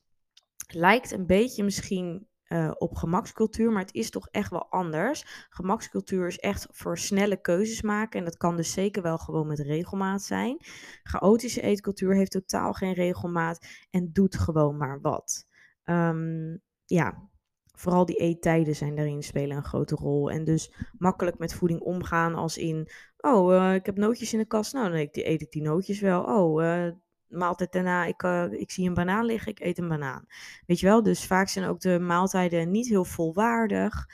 Lijkt 0.67 1.11
een 1.11 1.27
beetje 1.27 1.65
misschien 1.65 2.29
uh, 2.49 2.71
op 2.79 2.95
gemakscultuur, 2.95 3.73
maar 3.73 3.83
het 3.83 3.95
is 3.95 4.11
toch 4.11 4.29
echt 4.31 4.51
wel 4.51 4.71
anders. 4.71 5.47
Gemakscultuur 5.49 6.27
is 6.27 6.39
echt 6.39 6.67
voor 6.71 6.99
snelle 6.99 7.41
keuzes 7.41 7.83
maken 7.83 8.19
en 8.19 8.25
dat 8.25 8.37
kan 8.37 8.57
dus 8.57 8.73
zeker 8.73 9.03
wel 9.03 9.19
gewoon 9.19 9.47
met 9.47 9.59
regelmaat 9.59 10.23
zijn. 10.23 10.57
Chaotische 11.03 11.61
eetcultuur 11.61 12.15
heeft 12.15 12.31
totaal 12.31 12.73
geen 12.73 12.93
regelmaat 12.93 13.67
en 13.91 14.13
doet 14.13 14.39
gewoon 14.39 14.77
maar 14.77 15.01
wat. 15.01 15.47
Um, 15.85 16.63
ja, 16.85 17.29
vooral 17.73 18.07
die 18.07 18.17
eettijden 18.17 18.77
zijn 18.77 18.95
daarin 18.95 19.23
spelen 19.23 19.57
een 19.57 19.65
grote 19.65 19.95
rol. 19.95 20.31
En 20.31 20.45
dus 20.45 20.73
makkelijk 20.99 21.39
met 21.39 21.55
voeding 21.55 21.81
omgaan 21.81 22.35
als 22.35 22.59
in, 22.59 22.89
oh, 23.17 23.53
uh, 23.53 23.75
ik 23.75 23.87
heb 23.87 23.97
nootjes 23.97 24.33
in 24.33 24.39
de 24.39 24.47
kast, 24.47 24.73
nou 24.73 24.89
dan 24.89 24.99
eet 24.99 25.43
ik 25.43 25.51
die 25.51 25.63
nootjes 25.63 26.01
wel. 26.01 26.23
Oh, 26.23 26.63
uh, 26.63 26.89
maaltijd 27.29 27.73
daarna, 27.73 28.05
ik, 28.05 28.23
uh, 28.23 28.53
ik 28.53 28.71
zie 28.71 28.89
een 28.89 28.95
banaan 28.95 29.25
liggen, 29.25 29.53
ik 29.53 29.61
eet 29.61 29.79
een 29.79 29.89
banaan. 29.89 30.27
Weet 30.67 30.81
je 30.81 30.87
wel, 30.87 31.03
dus 31.03 31.27
vaak 31.27 31.49
zijn 31.49 31.69
ook 31.69 31.81
de 31.81 31.99
maaltijden 31.99 32.71
niet 32.71 32.89
heel 32.89 33.05
volwaardig. 33.05 34.07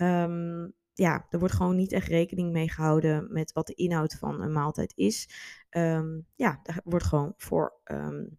Um, 0.00 0.72
ja, 0.94 1.26
er 1.30 1.38
wordt 1.38 1.54
gewoon 1.54 1.76
niet 1.76 1.92
echt 1.92 2.08
rekening 2.08 2.52
mee 2.52 2.70
gehouden 2.70 3.32
met 3.32 3.52
wat 3.52 3.66
de 3.66 3.74
inhoud 3.74 4.14
van 4.18 4.42
een 4.42 4.52
maaltijd 4.52 4.92
is. 4.96 5.28
Um, 5.70 6.26
ja, 6.34 6.60
daar 6.62 6.80
wordt 6.84 7.04
gewoon 7.04 7.34
voor, 7.36 7.74
um, 7.84 8.38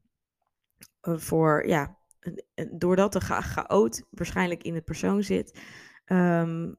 voor 1.01 1.67
ja, 1.67 1.97
doordat 2.71 3.13
de 3.13 3.19
chaot 3.19 4.03
waarschijnlijk 4.09 4.63
in 4.63 4.73
de 4.73 4.81
persoon 4.81 5.23
zit, 5.23 5.61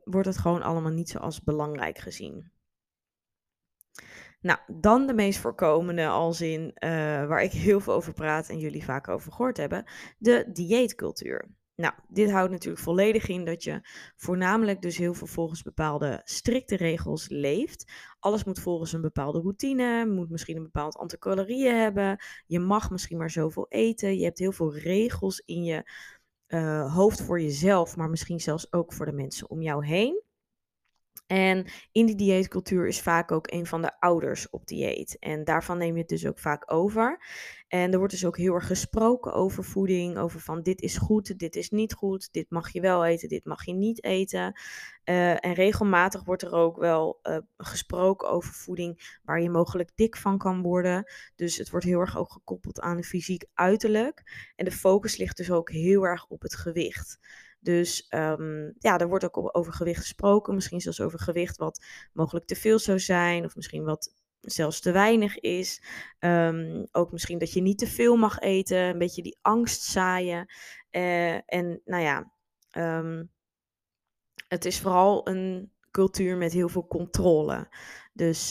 wordt 0.05 0.27
het 0.27 0.39
gewoon 0.39 0.63
allemaal 0.63 0.93
niet 0.93 1.09
zo 1.09 1.19
als 1.19 1.43
belangrijk 1.43 1.99
gezien. 1.99 2.52
Nou, 4.43 4.59
dan 4.67 5.07
de 5.07 5.15
meest 5.15 5.39
voorkomende, 5.39 6.09
als 6.09 6.41
in 6.41 6.63
uh, 6.63 6.91
waar 7.27 7.43
ik 7.43 7.53
heel 7.53 7.81
veel 7.81 7.93
over 7.93 8.13
praat 8.13 8.49
en 8.49 8.59
jullie 8.59 8.85
vaak 8.85 9.09
over 9.09 9.33
gehoord 9.33 9.57
hebben, 9.57 9.85
de 10.19 10.49
dieetcultuur. 10.53 11.51
Nou, 11.75 11.95
dit 12.09 12.31
houdt 12.31 12.51
natuurlijk 12.51 12.83
volledig 12.83 13.29
in 13.29 13.45
dat 13.45 13.65
je 13.65 13.81
voornamelijk 14.17 14.83
dus 14.83 14.97
heel 14.97 15.15
veel 15.15 15.27
volgens 15.27 15.63
bepaalde 15.63 16.21
strikte 16.25 16.77
regels 16.77 17.29
leeft. 17.29 17.93
Alles 18.19 18.45
moet 18.45 18.61
volgens 18.61 18.93
een 18.93 19.01
bepaalde 19.01 19.41
routine, 19.41 20.07
moet 20.07 20.31
misschien 20.31 20.57
een 20.57 20.63
bepaald 20.63 20.99
aantal 20.99 21.19
calorieën 21.19 21.77
hebben. 21.77 22.25
Je 22.47 22.61
mag 22.61 22.91
misschien 22.91 23.19
maar 23.19 23.31
zoveel 23.31 23.67
eten. 23.69 24.19
Je 24.19 24.25
hebt 24.25 24.39
heel 24.39 24.53
veel 24.53 24.77
regels 24.77 25.43
in 25.45 25.65
je 25.65 25.91
uh, 26.49 26.95
hoofd 26.95 27.23
voor 27.23 27.41
jezelf, 27.41 27.97
maar 27.97 28.11
misschien 28.11 28.41
zelfs 28.41 28.73
ook 28.73 28.93
voor 28.93 29.07
de 29.07 29.13
mensen 29.13 29.51
om 29.51 29.63
jou 29.63 29.87
heen. 29.87 30.23
En 31.27 31.67
in 31.93 32.07
die 32.07 32.15
dieetcultuur 32.17 32.87
is 32.87 33.01
vaak 33.01 33.33
ook 33.33 33.53
een 33.53 33.67
van 33.67 33.83
de 33.83 34.01
ouders 34.01 34.51
op 34.51 34.67
dieet. 34.67 35.17
En 35.19 35.45
daarvan 35.45 35.79
neem 35.79 35.95
je 35.95 36.01
het 36.01 36.09
dus 36.09 36.27
ook 36.27 36.39
vaak 36.39 36.73
over. 36.73 37.25
En 37.69 37.93
er 37.93 37.99
wordt 37.99 38.13
dus 38.13 38.25
ook 38.25 38.37
heel 38.37 38.55
erg 38.55 38.67
gesproken 38.67 39.33
over 39.33 39.65
voeding. 39.65 40.19
Over 40.19 40.41
van 40.41 40.63
dit 40.63 40.81
is 40.81 40.97
goed, 40.97 41.39
dit 41.39 41.57
is 41.57 41.71
niet 41.71 41.93
goed. 41.93 42.33
Dit 42.33 42.51
mag 42.51 42.73
je 42.73 42.81
wel 42.81 43.05
eten, 43.05 43.29
dit 43.29 43.45
mag 43.45 43.65
je 43.65 43.73
niet 43.73 44.05
eten. 44.05 44.61
Uh, 45.05 45.45
en 45.45 45.53
regelmatig 45.55 46.25
wordt 46.25 46.43
er 46.43 46.53
ook 46.53 46.77
wel 46.77 47.21
uh, 47.23 47.39
gesproken 47.57 48.31
over 48.31 48.53
voeding 48.53 49.19
waar 49.25 49.43
je 49.43 49.51
mogelijk 49.51 49.91
dik 49.95 50.17
van 50.17 50.39
kan 50.39 50.63
worden. 50.63 51.13
Dus 51.37 51.57
het 51.57 51.71
wordt 51.71 51.87
heel 51.87 52.01
erg 52.01 52.19
ook 52.19 52.33
gekoppeld 52.33 52.81
aan 52.81 52.97
de 52.97 53.05
fysiek 53.05 53.45
uiterlijk. 53.55 54.51
En 54.57 54.65
de 54.65 54.73
focus 54.73 55.17
ligt 55.17 55.37
dus 55.37 55.51
ook 55.51 55.71
heel 55.71 56.07
erg 56.07 56.27
op 56.27 56.43
het 56.43 56.55
gewicht. 56.55 57.19
Dus 57.63 58.07
um, 58.11 58.75
ja, 58.79 58.99
er 58.99 59.09
wordt 59.09 59.25
ook 59.25 59.57
over 59.57 59.73
gewicht 59.73 60.01
gesproken. 60.01 60.55
Misschien 60.55 60.81
zelfs 60.81 61.01
over 61.01 61.19
gewicht 61.19 61.57
wat 61.57 61.85
mogelijk 62.13 62.47
te 62.47 62.57
veel 62.57 62.79
zou 62.79 62.99
zijn. 62.99 63.45
Of 63.45 63.57
misschien 63.57 63.85
wat 63.85 64.15
zelfs 64.41 64.81
te 64.81 64.93
weinig 64.93 65.39
is. 65.39 65.83
Um, 66.19 66.87
ook 66.93 67.13
misschien 67.13 67.39
dat 67.39 67.53
je 67.53 67.61
niet 67.61 67.79
te 67.79 67.87
veel 67.87 68.17
mag 68.17 68.39
eten. 68.39 68.79
Een 68.79 68.99
beetje 68.99 69.23
die 69.23 69.39
angst 69.43 69.83
zaaien. 69.83 70.53
Uh, 70.91 71.35
en 71.35 71.81
nou 71.85 72.03
ja, 72.03 72.33
um, 72.99 73.31
het 74.49 74.65
is 74.65 74.81
vooral 74.81 75.29
een 75.29 75.73
cultuur 75.91 76.37
met 76.37 76.53
heel 76.53 76.69
veel 76.69 76.87
controle. 76.87 77.69
Dus 78.13 78.49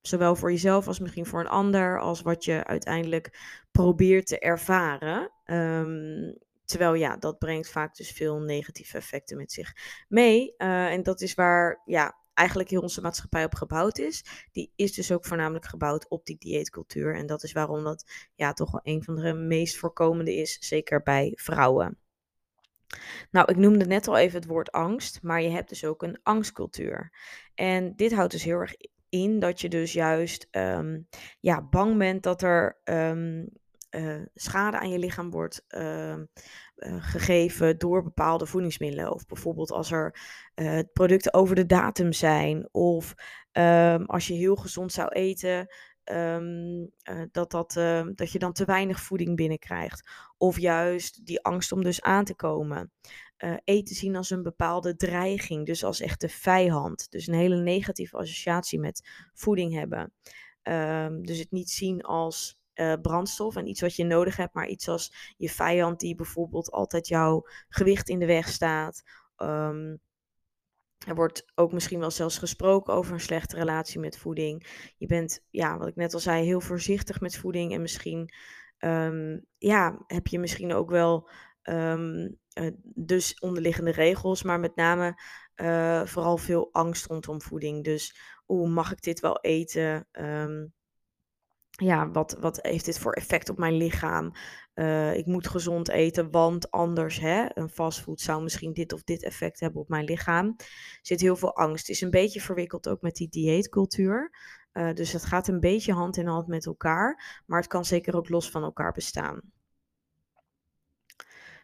zowel 0.00 0.36
voor 0.36 0.50
jezelf 0.50 0.86
als 0.86 0.98
misschien 0.98 1.26
voor 1.26 1.40
een 1.40 1.48
ander, 1.48 2.00
als 2.00 2.22
wat 2.22 2.44
je 2.44 2.64
uiteindelijk 2.64 3.38
probeert 3.70 4.26
te 4.26 4.38
ervaren. 4.38 5.30
Terwijl 6.68 6.94
ja, 6.94 7.16
dat 7.16 7.38
brengt 7.38 7.70
vaak 7.70 7.96
dus 7.96 8.10
veel 8.10 8.40
negatieve 8.40 8.96
effecten 8.96 9.36
met 9.36 9.52
zich 9.52 9.72
mee. 10.08 10.54
Uh, 10.58 10.92
en 10.92 11.02
dat 11.02 11.20
is 11.20 11.34
waar 11.34 11.82
ja, 11.84 12.16
eigenlijk 12.34 12.70
heel 12.70 12.80
onze 12.80 13.00
maatschappij 13.00 13.44
op 13.44 13.54
gebouwd 13.54 13.98
is. 13.98 14.24
Die 14.52 14.72
is 14.76 14.92
dus 14.92 15.12
ook 15.12 15.24
voornamelijk 15.24 15.64
gebouwd 15.64 16.08
op 16.08 16.26
die 16.26 16.36
dieetcultuur. 16.38 17.14
En 17.14 17.26
dat 17.26 17.42
is 17.42 17.52
waarom 17.52 17.84
dat 17.84 18.10
ja, 18.34 18.52
toch 18.52 18.70
wel 18.70 18.80
een 18.94 19.02
van 19.02 19.14
de 19.14 19.32
meest 19.34 19.76
voorkomende 19.76 20.34
is, 20.34 20.56
zeker 20.60 21.02
bij 21.02 21.32
vrouwen. 21.34 21.98
Nou, 23.30 23.50
ik 23.50 23.56
noemde 23.56 23.86
net 23.86 24.08
al 24.08 24.16
even 24.16 24.38
het 24.38 24.48
woord 24.48 24.72
angst, 24.72 25.22
maar 25.22 25.42
je 25.42 25.50
hebt 25.50 25.68
dus 25.68 25.84
ook 25.84 26.02
een 26.02 26.20
angstcultuur. 26.22 27.12
En 27.54 27.96
dit 27.96 28.12
houdt 28.12 28.32
dus 28.32 28.44
heel 28.44 28.58
erg 28.58 28.74
in 29.08 29.38
dat 29.38 29.60
je 29.60 29.68
dus 29.68 29.92
juist 29.92 30.48
um, 30.50 31.08
ja, 31.40 31.62
bang 31.62 31.98
bent 31.98 32.22
dat 32.22 32.42
er 32.42 32.80
um, 32.84 33.48
uh, 33.90 34.22
schade 34.34 34.78
aan 34.78 34.90
je 34.90 34.98
lichaam 34.98 35.30
wordt 35.30 35.64
uh, 35.68 36.16
uh, 36.16 36.24
gegeven 36.98 37.78
door 37.78 38.02
bepaalde 38.02 38.46
voedingsmiddelen. 38.46 39.12
Of 39.12 39.26
bijvoorbeeld 39.26 39.70
als 39.70 39.90
er 39.90 40.20
uh, 40.54 40.80
producten 40.92 41.34
over 41.34 41.54
de 41.54 41.66
datum 41.66 42.12
zijn. 42.12 42.68
Of 42.70 43.14
um, 43.52 44.04
als 44.04 44.26
je 44.26 44.34
heel 44.34 44.56
gezond 44.56 44.92
zou 44.92 45.08
eten, 45.08 45.74
uh, 46.04 46.86
dat, 47.30 47.50
dat, 47.50 47.72
dat 48.14 48.32
je 48.32 48.38
dan 48.38 48.52
te 48.52 48.64
weinig 48.64 49.00
voeding 49.00 49.36
binnenkrijgt. 49.36 50.10
Of 50.36 50.58
juist 50.58 51.26
die 51.26 51.42
angst 51.42 51.72
om 51.72 51.82
dus 51.82 52.02
aan 52.02 52.24
te 52.24 52.34
komen. 52.34 52.92
Eten 53.64 53.94
zien 53.94 54.16
als 54.16 54.30
een 54.30 54.42
bepaalde 54.42 54.96
dreiging, 54.96 55.66
dus 55.66 55.84
als 55.84 56.00
echte 56.00 56.28
vijand. 56.28 57.10
Dus 57.10 57.26
een 57.26 57.34
hele 57.34 57.56
negatieve 57.56 58.16
associatie 58.16 58.78
met 58.78 59.08
voeding 59.34 59.72
hebben. 59.72 60.12
Dus 61.22 61.38
het 61.38 61.50
niet 61.50 61.70
zien 61.70 62.02
als 62.02 62.57
brandstof 63.02 63.56
en 63.56 63.66
iets 63.66 63.80
wat 63.80 63.96
je 63.96 64.04
nodig 64.04 64.36
hebt, 64.36 64.54
maar 64.54 64.68
iets 64.68 64.88
als 64.88 65.34
je 65.36 65.48
vijand 65.48 66.00
die 66.00 66.14
bijvoorbeeld 66.14 66.70
altijd 66.70 67.08
jouw 67.08 67.46
gewicht 67.68 68.08
in 68.08 68.18
de 68.18 68.26
weg 68.26 68.48
staat. 68.48 69.02
Um, 69.36 70.00
er 71.06 71.14
wordt 71.14 71.52
ook 71.54 71.72
misschien 71.72 71.98
wel 71.98 72.10
zelfs 72.10 72.38
gesproken 72.38 72.94
over 72.94 73.12
een 73.12 73.20
slechte 73.20 73.56
relatie 73.56 74.00
met 74.00 74.18
voeding. 74.18 74.66
Je 74.96 75.06
bent, 75.06 75.44
ja, 75.50 75.78
wat 75.78 75.88
ik 75.88 75.96
net 75.96 76.14
al 76.14 76.20
zei, 76.20 76.44
heel 76.44 76.60
voorzichtig 76.60 77.20
met 77.20 77.36
voeding. 77.36 77.72
En 77.72 77.80
misschien, 77.80 78.34
um, 78.78 79.44
ja, 79.58 80.04
heb 80.06 80.26
je 80.26 80.38
misschien 80.38 80.72
ook 80.72 80.90
wel 80.90 81.30
um, 81.62 82.38
uh, 82.60 82.70
dus 82.82 83.38
onderliggende 83.38 83.90
regels, 83.90 84.42
maar 84.42 84.60
met 84.60 84.76
name 84.76 85.22
uh, 85.56 86.04
vooral 86.04 86.36
veel 86.36 86.68
angst 86.72 87.06
rondom 87.06 87.42
voeding. 87.42 87.84
Dus, 87.84 88.18
hoe 88.44 88.68
mag 88.68 88.92
ik 88.92 89.02
dit 89.02 89.20
wel 89.20 89.40
eten? 89.40 90.08
Ja, 91.82 92.10
wat, 92.10 92.36
wat 92.40 92.58
heeft 92.62 92.84
dit 92.84 92.98
voor 92.98 93.12
effect 93.12 93.48
op 93.48 93.58
mijn 93.58 93.76
lichaam? 93.76 94.32
Uh, 94.74 95.16
ik 95.16 95.26
moet 95.26 95.48
gezond 95.48 95.88
eten, 95.88 96.30
want 96.30 96.70
anders, 96.70 97.20
hè, 97.20 97.46
een 97.54 97.68
fastfood 97.68 98.20
zou 98.20 98.42
misschien 98.42 98.72
dit 98.72 98.92
of 98.92 99.02
dit 99.02 99.22
effect 99.22 99.60
hebben 99.60 99.80
op 99.80 99.88
mijn 99.88 100.04
lichaam. 100.04 100.54
Er 100.56 100.98
zit 101.02 101.20
heel 101.20 101.36
veel 101.36 101.56
angst. 101.56 101.88
Is 101.88 102.00
een 102.00 102.10
beetje 102.10 102.40
verwikkeld 102.40 102.88
ook 102.88 103.00
met 103.00 103.14
die 103.14 103.28
dieetcultuur. 103.28 104.30
Uh, 104.72 104.92
dus 104.94 105.12
het 105.12 105.24
gaat 105.24 105.48
een 105.48 105.60
beetje 105.60 105.92
hand 105.92 106.16
in 106.16 106.26
hand 106.26 106.46
met 106.46 106.66
elkaar, 106.66 107.42
maar 107.46 107.58
het 107.58 107.68
kan 107.68 107.84
zeker 107.84 108.16
ook 108.16 108.28
los 108.28 108.50
van 108.50 108.62
elkaar 108.62 108.92
bestaan. 108.92 109.40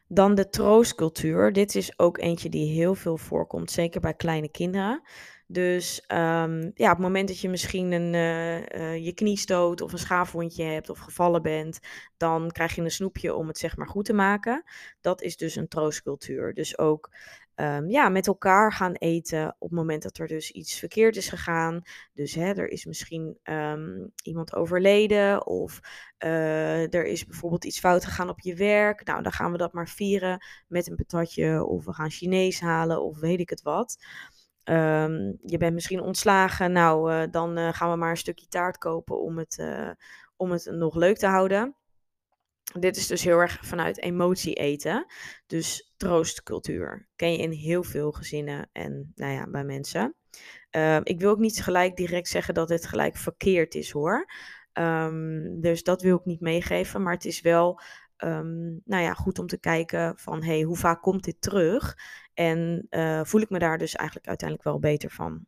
Dan 0.09 0.35
de 0.35 0.49
troostcultuur. 0.49 1.53
Dit 1.53 1.75
is 1.75 1.99
ook 1.99 2.19
eentje 2.19 2.49
die 2.49 2.73
heel 2.73 2.95
veel 2.95 3.17
voorkomt, 3.17 3.71
zeker 3.71 4.01
bij 4.01 4.15
kleine 4.15 4.51
kinderen. 4.51 5.03
Dus 5.55 6.05
um, 6.09 6.71
ja, 6.75 6.91
op 6.91 6.97
het 6.97 6.99
moment 6.99 7.29
dat 7.29 7.41
je 7.41 7.49
misschien 7.49 7.93
een, 7.93 8.13
uh, 8.13 8.59
uh, 8.61 9.05
je 9.05 9.13
knie 9.13 9.37
stoot 9.37 9.81
of 9.81 9.93
een 9.93 9.99
schaafwondje 9.99 10.65
hebt 10.65 10.91
of 10.91 10.99
gevallen 10.99 11.43
bent, 11.43 11.81
dan 12.17 12.51
krijg 12.51 12.75
je 12.75 12.83
een 12.83 12.91
snoepje 12.91 13.35
om 13.35 13.49
het 13.49 13.59
zeg 13.59 13.77
maar 13.77 13.89
goed 13.89 14.05
te 14.05 14.13
maken. 14.13 14.65
Dat 15.01 15.23
is 15.23 15.37
dus 15.37 15.57
een 15.57 15.69
troostcultuur. 15.69 16.55
Dus 16.55 16.79
ook 16.79 17.11
um, 17.57 17.91
ja, 17.91 18.09
met 18.09 18.27
elkaar 18.27 18.73
gaan 18.73 18.93
eten 18.93 19.57
op 19.59 19.69
het 19.69 19.79
moment 19.79 20.03
dat 20.03 20.19
er 20.19 20.27
dus 20.27 20.51
iets 20.51 20.79
verkeerd 20.79 21.17
is 21.17 21.29
gegaan. 21.29 21.83
Dus 22.13 22.35
hè, 22.35 22.53
er 22.53 22.69
is 22.69 22.85
misschien 22.85 23.39
um, 23.43 24.13
iemand 24.23 24.55
overleden 24.55 25.47
of 25.47 25.81
uh, 26.25 26.95
er 26.95 27.05
is 27.05 27.27
bijvoorbeeld 27.27 27.65
iets 27.65 27.79
fout 27.79 28.05
gegaan 28.05 28.29
op 28.29 28.41
je 28.41 28.55
werk. 28.55 29.05
Nou, 29.05 29.23
dan 29.23 29.33
gaan 29.33 29.53
we 29.53 29.59
dat 29.59 29.73
maar 29.73 29.89
vieren 29.89 30.45
met 30.69 30.89
een 30.89 30.97
patatje 30.97 31.65
of 31.65 31.85
we 31.85 31.93
gaan 31.93 32.11
Chinees 32.11 32.61
halen 32.61 33.03
of 33.03 33.19
weet 33.19 33.41
ik 33.41 33.51
het 33.51 33.63
wat. 33.63 33.97
Um, 34.65 35.39
je 35.43 35.57
bent 35.59 35.75
misschien 35.75 36.01
ontslagen. 36.01 36.73
Nou, 36.73 37.13
uh, 37.13 37.23
dan 37.31 37.59
uh, 37.59 37.73
gaan 37.73 37.91
we 37.91 37.97
maar 37.97 38.11
een 38.11 38.17
stukje 38.17 38.49
taart 38.49 38.79
kopen 38.79 39.21
om 39.21 39.39
het, 39.39 39.59
uh, 39.59 39.91
om 40.37 40.51
het 40.51 40.71
nog 40.71 40.95
leuk 40.95 41.17
te 41.17 41.27
houden. 41.27 41.77
Dit 42.79 42.97
is 42.97 43.07
dus 43.07 43.25
heel 43.25 43.39
erg 43.39 43.59
vanuit 43.63 44.01
emotie 44.01 44.55
eten. 44.55 45.07
Dus 45.47 45.95
troostcultuur. 45.97 47.09
Ken 47.17 47.33
je 47.33 47.39
in 47.39 47.51
heel 47.51 47.83
veel 47.83 48.13
gezinnen 48.13 48.69
en 48.73 49.13
nou 49.15 49.33
ja, 49.33 49.51
bij 49.51 49.65
mensen. 49.65 50.15
Uh, 50.77 51.01
ik 51.03 51.21
wil 51.21 51.31
ook 51.31 51.39
niet 51.39 51.63
gelijk 51.63 51.97
direct 51.97 52.29
zeggen 52.29 52.55
dat 52.55 52.69
het 52.69 52.87
gelijk 52.87 53.17
verkeerd 53.17 53.75
is 53.75 53.91
hoor. 53.91 54.33
Um, 54.73 55.61
dus 55.61 55.83
dat 55.83 56.03
wil 56.03 56.17
ik 56.17 56.25
niet 56.25 56.41
meegeven. 56.41 57.03
Maar 57.03 57.15
het 57.15 57.25
is 57.25 57.41
wel 57.41 57.81
nou 58.85 59.03
ja, 59.03 59.13
goed 59.13 59.39
om 59.39 59.47
te 59.47 59.59
kijken 59.59 60.19
van 60.19 60.43
hey, 60.43 60.63
hoe 60.63 60.77
vaak 60.77 61.03
komt 61.03 61.25
dit 61.25 61.41
terug? 61.41 61.97
En 62.35 62.87
uh, 62.91 63.25
voel 63.25 63.41
ik 63.41 63.51
me 63.51 63.59
daar 63.59 63.79
dus 63.79 63.95
eigenlijk 63.95 64.29
uiteindelijk 64.29 64.69
wel 64.69 64.79
beter 64.79 65.11
van. 65.11 65.47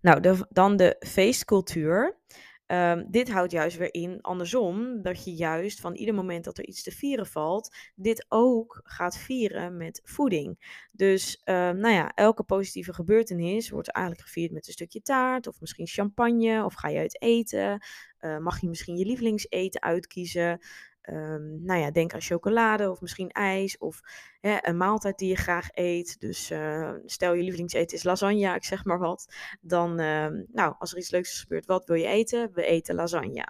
Nou, 0.00 0.44
dan 0.48 0.76
de 0.76 0.96
feestcultuur. 0.98 2.18
Um, 2.66 3.06
dit 3.10 3.30
houdt 3.30 3.52
juist 3.52 3.76
weer 3.76 3.94
in 3.94 4.20
andersom, 4.20 5.02
dat 5.02 5.24
je 5.24 5.34
juist 5.34 5.80
van 5.80 5.94
ieder 5.94 6.14
moment 6.14 6.44
dat 6.44 6.58
er 6.58 6.66
iets 6.66 6.82
te 6.82 6.90
vieren 6.90 7.26
valt, 7.26 7.76
dit 7.94 8.26
ook 8.28 8.80
gaat 8.84 9.18
vieren 9.18 9.76
met 9.76 10.00
voeding. 10.04 10.76
Dus 10.92 11.42
uh, 11.44 11.54
nou 11.54 11.94
ja, 11.94 12.12
elke 12.14 12.42
positieve 12.42 12.94
gebeurtenis 12.94 13.70
wordt 13.70 13.90
eigenlijk 13.90 14.26
gevierd 14.26 14.52
met 14.52 14.66
een 14.66 14.72
stukje 14.72 15.02
taart 15.02 15.46
of 15.46 15.60
misschien 15.60 15.86
champagne 15.86 16.64
of 16.64 16.74
ga 16.74 16.88
je 16.88 16.98
uit 16.98 17.20
eten. 17.20 17.84
Uh, 18.20 18.38
mag 18.38 18.60
je 18.60 18.68
misschien 18.68 18.96
je 18.96 19.04
lievelingseten 19.04 19.82
uitkiezen. 19.82 20.60
Um, 21.10 21.64
nou 21.64 21.80
ja, 21.80 21.90
denk 21.90 22.14
aan 22.14 22.20
chocolade 22.20 22.90
of 22.90 23.00
misschien 23.00 23.30
ijs 23.30 23.78
of 23.78 24.00
een 24.40 24.76
maaltijd 24.76 25.18
die 25.18 25.28
je 25.28 25.36
graag 25.36 25.68
eet. 25.72 26.20
Dus 26.20 26.50
uh, 26.50 26.92
stel 27.04 27.34
je 27.34 27.42
lievelingseten 27.42 27.96
is 27.96 28.02
lasagne, 28.02 28.54
ik 28.54 28.64
zeg 28.64 28.84
maar 28.84 28.98
wat. 28.98 29.34
Dan, 29.60 30.00
uh, 30.00 30.26
nou, 30.52 30.74
als 30.78 30.92
er 30.92 30.98
iets 30.98 31.10
leuks 31.10 31.32
is 31.32 31.40
gebeurd, 31.40 31.66
wat 31.66 31.84
wil 31.84 31.96
je 31.96 32.06
eten? 32.06 32.50
We 32.52 32.64
eten 32.64 32.94
lasagne. 32.94 33.48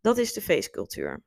Dat 0.00 0.18
is 0.18 0.32
de 0.32 0.40
feestcultuur. 0.40 1.22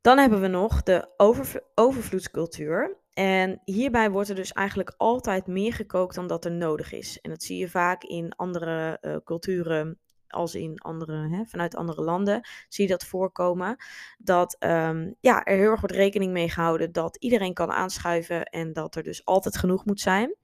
Dan 0.00 0.18
hebben 0.18 0.40
we 0.40 0.46
nog 0.46 0.82
de 0.82 1.14
overv 1.16 1.56
overvloedscultuur. 1.74 2.96
En 3.12 3.60
hierbij 3.64 4.10
wordt 4.10 4.28
er 4.28 4.34
dus 4.34 4.52
eigenlijk 4.52 4.94
altijd 4.96 5.46
meer 5.46 5.72
gekookt 5.72 6.14
dan 6.14 6.26
dat 6.26 6.44
er 6.44 6.52
nodig 6.52 6.92
is. 6.92 7.20
En 7.20 7.30
dat 7.30 7.42
zie 7.42 7.58
je 7.58 7.68
vaak 7.68 8.02
in 8.02 8.32
andere 8.36 8.98
uh, 9.00 9.16
culturen 9.24 9.98
als 10.28 10.54
in 10.54 10.78
andere, 10.78 11.28
hè, 11.28 11.44
vanuit 11.44 11.76
andere 11.76 12.02
landen, 12.02 12.48
zie 12.68 12.84
je 12.84 12.90
dat 12.90 13.04
voorkomen. 13.04 13.76
Dat 14.18 14.56
um, 14.60 15.14
ja, 15.20 15.44
er 15.44 15.56
heel 15.56 15.70
erg 15.70 15.80
wordt 15.80 15.96
rekening 15.96 16.32
mee 16.32 16.50
gehouden 16.50 16.92
dat 16.92 17.16
iedereen 17.16 17.54
kan 17.54 17.70
aanschuiven 17.70 18.44
en 18.44 18.72
dat 18.72 18.94
er 18.94 19.02
dus 19.02 19.24
altijd 19.24 19.56
genoeg 19.56 19.84
moet 19.84 20.00
zijn. 20.00 20.34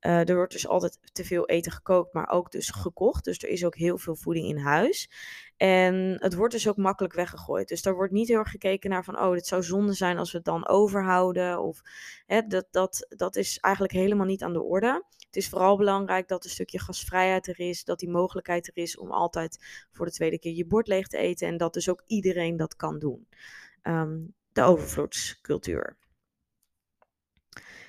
Uh, 0.00 0.28
er 0.28 0.34
wordt 0.34 0.52
dus 0.52 0.68
altijd 0.68 0.98
te 1.12 1.24
veel 1.24 1.46
eten 1.46 1.72
gekookt, 1.72 2.12
maar 2.12 2.30
ook 2.30 2.50
dus 2.50 2.70
gekocht. 2.70 3.24
Dus 3.24 3.38
er 3.38 3.48
is 3.48 3.64
ook 3.64 3.76
heel 3.76 3.98
veel 3.98 4.16
voeding 4.16 4.48
in 4.48 4.58
huis. 4.58 5.10
En 5.56 6.16
het 6.18 6.34
wordt 6.34 6.52
dus 6.54 6.68
ook 6.68 6.76
makkelijk 6.76 7.14
weggegooid. 7.14 7.68
Dus 7.68 7.82
daar 7.82 7.94
wordt 7.94 8.12
niet 8.12 8.28
heel 8.28 8.38
erg 8.38 8.50
gekeken 8.50 8.90
naar 8.90 9.04
van, 9.04 9.20
oh, 9.20 9.32
dit 9.32 9.46
zou 9.46 9.62
zonde 9.62 9.92
zijn 9.92 10.18
als 10.18 10.30
we 10.30 10.36
het 10.36 10.46
dan 10.46 10.68
overhouden. 10.68 11.62
Of 11.62 11.80
hè, 12.26 12.46
dat, 12.46 12.66
dat, 12.70 13.06
dat 13.08 13.36
is 13.36 13.58
eigenlijk 13.58 13.94
helemaal 13.94 14.26
niet 14.26 14.42
aan 14.42 14.52
de 14.52 14.62
orde. 14.62 15.04
Is 15.38 15.48
vooral 15.48 15.76
belangrijk 15.76 16.28
dat 16.28 16.44
een 16.44 16.50
stukje 16.50 16.78
gasvrijheid 16.78 17.46
er 17.46 17.60
is, 17.60 17.84
dat 17.84 17.98
die 17.98 18.10
mogelijkheid 18.10 18.66
er 18.66 18.76
is 18.76 18.98
om 18.98 19.10
altijd 19.10 19.86
voor 19.92 20.06
de 20.06 20.12
tweede 20.12 20.38
keer 20.38 20.52
je 20.52 20.66
bord 20.66 20.88
leeg 20.88 21.06
te 21.06 21.16
eten. 21.16 21.48
En 21.48 21.56
dat 21.56 21.72
dus 21.72 21.88
ook 21.88 22.02
iedereen 22.06 22.56
dat 22.56 22.76
kan 22.76 22.98
doen. 22.98 23.28
Um, 23.82 24.34
de 24.52 24.62
overvloedscultuur. 24.62 25.96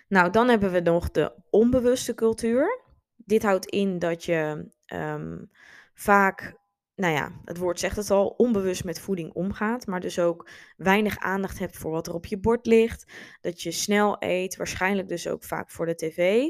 Nou, 0.08 0.30
dan 0.30 0.50
hebben 0.50 0.72
we 0.72 0.80
nog 0.80 1.12
de 1.12 1.34
onbewuste 1.50 2.14
cultuur. 2.14 2.84
Dit 3.16 3.44
houdt 3.44 3.66
in 3.66 4.00
dat 4.00 4.26
je 4.26 4.70
um, 4.94 5.50
vaak, 5.94 6.56
nou 6.96 7.14
ja, 7.14 7.42
het 7.46 7.58
woord 7.58 7.80
zegt 7.80 7.96
het 7.96 8.12
al, 8.12 8.28
onbewust 8.28 8.84
met 8.84 9.00
voeding 9.00 9.34
omgaat, 9.34 9.86
maar 9.86 10.00
dus 10.00 10.20
ook 10.20 10.50
weinig 10.78 11.18
aandacht 11.18 11.60
hebt 11.60 11.78
voor 11.78 11.92
wat 11.92 12.08
er 12.08 12.14
op 12.14 12.26
je 12.26 12.40
bord 12.40 12.66
ligt. 12.66 13.14
Dat 13.42 13.62
je 13.62 13.72
snel 13.72 14.16
eet, 14.20 14.56
waarschijnlijk 14.56 15.08
dus 15.08 15.28
ook 15.28 15.44
vaak 15.44 15.72
voor 15.72 15.86
de 15.86 15.96
tv. 15.96 16.50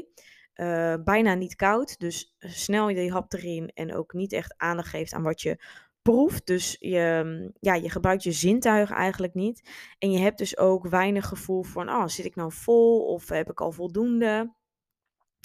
Uh, 0.54 0.94
bijna 1.04 1.34
niet 1.34 1.56
koud, 1.56 1.98
dus 1.98 2.36
snel 2.38 2.88
je 2.88 3.12
hap 3.12 3.32
erin 3.32 3.70
en 3.74 3.94
ook 3.94 4.12
niet 4.12 4.32
echt 4.32 4.54
aandacht 4.56 4.88
geeft 4.88 5.12
aan 5.12 5.22
wat 5.22 5.40
je 5.40 5.58
proeft. 6.02 6.46
Dus 6.46 6.76
je, 6.78 7.22
mm, 7.24 7.52
ja, 7.60 7.74
je 7.74 7.90
gebruikt 7.90 8.22
je 8.22 8.32
zintuigen 8.32 8.96
eigenlijk 8.96 9.34
niet. 9.34 9.68
En 9.98 10.10
je 10.10 10.18
hebt 10.18 10.38
dus 10.38 10.58
ook 10.58 10.88
weinig 10.88 11.26
gevoel 11.26 11.62
van, 11.62 11.88
oh, 11.88 12.06
zit 12.06 12.24
ik 12.24 12.34
nou 12.34 12.52
vol 12.52 13.06
of 13.06 13.28
heb 13.28 13.50
ik 13.50 13.60
al 13.60 13.72
voldoende? 13.72 14.54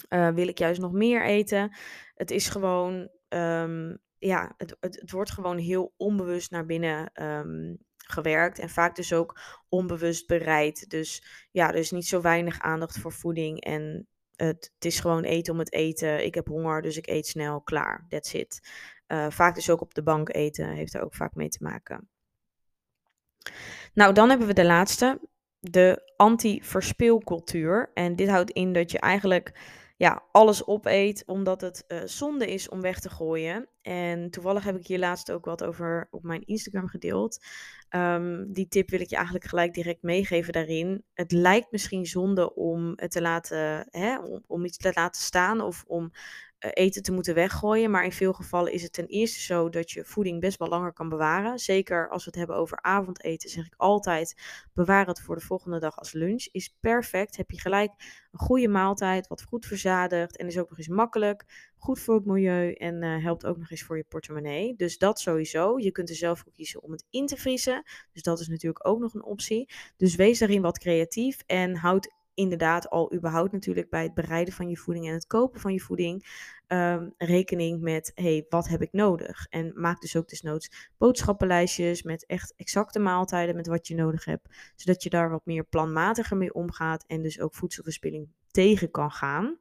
Uh, 0.08 0.28
wil 0.28 0.48
ik 0.48 0.58
juist 0.58 0.80
nog 0.80 0.92
meer 0.92 1.24
eten? 1.24 1.76
Het 2.14 2.30
is 2.30 2.48
gewoon, 2.48 3.08
um, 3.28 3.98
ja, 4.18 4.54
het, 4.56 4.76
het, 4.80 5.00
het, 5.00 5.10
wordt 5.10 5.30
gewoon 5.30 5.58
heel 5.58 5.92
onbewust 5.96 6.50
naar 6.50 6.66
binnen 6.66 7.22
um, 7.22 7.78
gewerkt 7.96 8.58
en 8.58 8.68
vaak 8.68 8.96
dus 8.96 9.12
ook 9.12 9.40
onbewust 9.68 10.26
bereid. 10.26 10.90
Dus 10.90 11.24
ja, 11.50 11.68
er 11.68 11.74
is 11.74 11.90
niet 11.90 12.06
zo 12.06 12.20
weinig 12.20 12.60
aandacht 12.60 12.98
voor 12.98 13.12
voeding 13.12 13.60
en 13.60 14.08
het, 14.36 14.72
is 14.78 15.00
gewoon 15.00 15.24
eten 15.24 15.52
om 15.52 15.58
het 15.58 15.72
eten. 15.72 16.24
Ik 16.24 16.34
heb 16.34 16.46
honger, 16.46 16.82
dus 16.82 16.96
ik 16.96 17.06
eet 17.06 17.26
snel, 17.26 17.60
klaar, 17.60 18.06
that's 18.08 18.32
it. 18.32 18.60
Uh, 19.08 19.30
vaak 19.30 19.54
dus 19.54 19.70
ook 19.70 19.80
op 19.80 19.94
de 19.94 20.02
bank 20.02 20.34
eten 20.34 20.68
heeft 20.68 20.94
er 20.94 21.02
ook 21.02 21.14
vaak 21.14 21.34
mee 21.34 21.48
te 21.48 21.62
maken. 21.62 22.08
Nou, 23.94 24.14
dan 24.14 24.28
hebben 24.28 24.46
we 24.46 24.52
de 24.52 24.64
laatste, 24.64 25.20
de 25.58 26.12
anti-verspilcultuur. 26.16 27.90
En 27.94 28.16
dit 28.16 28.28
houdt 28.28 28.50
in 28.50 28.72
dat 28.72 28.90
je 28.90 28.98
eigenlijk 28.98 29.52
ja, 29.96 30.22
alles 30.32 30.66
opeet 30.66 31.22
omdat 31.26 31.60
het 31.60 31.84
uh, 31.88 31.98
zonde 32.04 32.52
is 32.52 32.68
om 32.68 32.80
weg 32.80 33.00
te 33.00 33.10
gooien. 33.10 33.68
En 33.82 34.30
toevallig 34.30 34.64
heb 34.64 34.76
ik 34.76 34.86
hier 34.86 34.98
laatst 34.98 35.30
ook 35.32 35.44
wat 35.44 35.64
over 35.64 36.08
op 36.10 36.22
mijn 36.22 36.46
Instagram 36.46 36.88
gedeeld. 36.88 37.44
Um, 37.90 38.52
die 38.52 38.68
tip 38.68 38.90
wil 38.90 39.00
ik 39.00 39.10
je 39.10 39.16
eigenlijk 39.16 39.44
gelijk 39.44 39.74
direct 39.74 40.02
meegeven 40.02 40.52
daarin. 40.52 41.04
Het 41.14 41.32
lijkt 41.32 41.72
misschien 41.72 42.06
zonde 42.06 42.54
om 42.54 42.92
het 42.96 43.10
te 43.10 43.20
laten, 43.20 43.86
hè, 43.90 44.18
om, 44.18 44.42
om 44.46 44.64
iets 44.64 44.76
te 44.76 44.90
laten 44.94 45.22
staan 45.22 45.60
of 45.60 45.84
om 45.86 46.10
eh, 46.55 46.55
eten 46.72 47.02
te 47.02 47.12
moeten 47.12 47.34
weggooien. 47.34 47.90
Maar 47.90 48.04
in 48.04 48.12
veel 48.12 48.32
gevallen 48.32 48.72
is 48.72 48.82
het 48.82 48.92
ten 48.92 49.06
eerste 49.06 49.40
zo 49.40 49.68
dat 49.68 49.90
je 49.90 50.04
voeding 50.04 50.40
best 50.40 50.58
wel 50.58 50.68
langer 50.68 50.92
kan 50.92 51.08
bewaren. 51.08 51.58
Zeker 51.58 52.08
als 52.08 52.24
we 52.24 52.30
het 52.30 52.38
hebben 52.38 52.56
over 52.56 52.78
avondeten, 52.82 53.50
zeg 53.50 53.66
ik 53.66 53.74
altijd: 53.76 54.34
bewaar 54.74 55.06
het 55.06 55.20
voor 55.20 55.34
de 55.34 55.40
volgende 55.40 55.78
dag 55.78 55.96
als 55.96 56.12
lunch. 56.12 56.48
Is 56.50 56.76
perfect. 56.80 57.36
Heb 57.36 57.50
je 57.50 57.60
gelijk 57.60 57.90
een 58.32 58.38
goede 58.38 58.68
maaltijd, 58.68 59.28
wat 59.28 59.42
goed 59.42 59.66
verzadigd 59.66 60.36
en 60.36 60.46
is 60.46 60.58
ook 60.58 60.68
nog 60.68 60.78
eens 60.78 60.88
makkelijk. 60.88 61.44
Goed 61.76 62.00
voor 62.00 62.14
het 62.14 62.24
milieu 62.24 62.72
en 62.72 63.02
uh, 63.02 63.22
helpt 63.22 63.46
ook 63.46 63.56
nog 63.56 63.70
eens 63.70 63.82
voor 63.82 63.96
je 63.96 64.04
portemonnee. 64.08 64.74
Dus 64.76 64.98
dat 64.98 65.20
sowieso. 65.20 65.78
Je 65.78 65.92
kunt 65.92 66.08
er 66.08 66.16
zelf 66.16 66.38
voor 66.38 66.52
kiezen 66.52 66.82
om 66.82 66.90
het 66.90 67.04
in 67.10 67.26
te 67.26 67.36
vriezen. 67.36 67.82
Dus 68.12 68.22
dat 68.22 68.40
is 68.40 68.48
natuurlijk 68.48 68.88
ook 68.88 68.98
nog 68.98 69.14
een 69.14 69.24
optie. 69.24 69.70
Dus 69.96 70.14
wees 70.14 70.38
daarin 70.38 70.62
wat 70.62 70.78
creatief 70.78 71.42
en 71.46 71.76
houd 71.76 72.14
inderdaad 72.36 72.90
al 72.90 73.14
überhaupt 73.14 73.52
natuurlijk 73.52 73.90
bij 73.90 74.02
het 74.02 74.14
bereiden 74.14 74.54
van 74.54 74.68
je 74.68 74.76
voeding 74.76 75.06
en 75.06 75.12
het 75.12 75.26
kopen 75.26 75.60
van 75.60 75.72
je 75.72 75.80
voeding 75.80 76.26
um, 76.68 77.14
rekening 77.16 77.80
met, 77.80 78.12
hey, 78.14 78.46
wat 78.48 78.68
heb 78.68 78.82
ik 78.82 78.92
nodig? 78.92 79.46
En 79.48 79.72
maak 79.74 80.00
dus 80.00 80.16
ook 80.16 80.28
desnoods 80.28 80.90
boodschappenlijstjes 80.98 82.02
met 82.02 82.26
echt 82.26 82.54
exacte 82.56 82.98
maaltijden 82.98 83.56
met 83.56 83.66
wat 83.66 83.86
je 83.86 83.94
nodig 83.94 84.24
hebt, 84.24 84.72
zodat 84.76 85.02
je 85.02 85.10
daar 85.10 85.30
wat 85.30 85.46
meer 85.46 85.64
planmatiger 85.64 86.36
mee 86.36 86.54
omgaat 86.54 87.04
en 87.06 87.22
dus 87.22 87.40
ook 87.40 87.54
voedselverspilling 87.54 88.28
tegen 88.50 88.90
kan 88.90 89.10
gaan. 89.10 89.58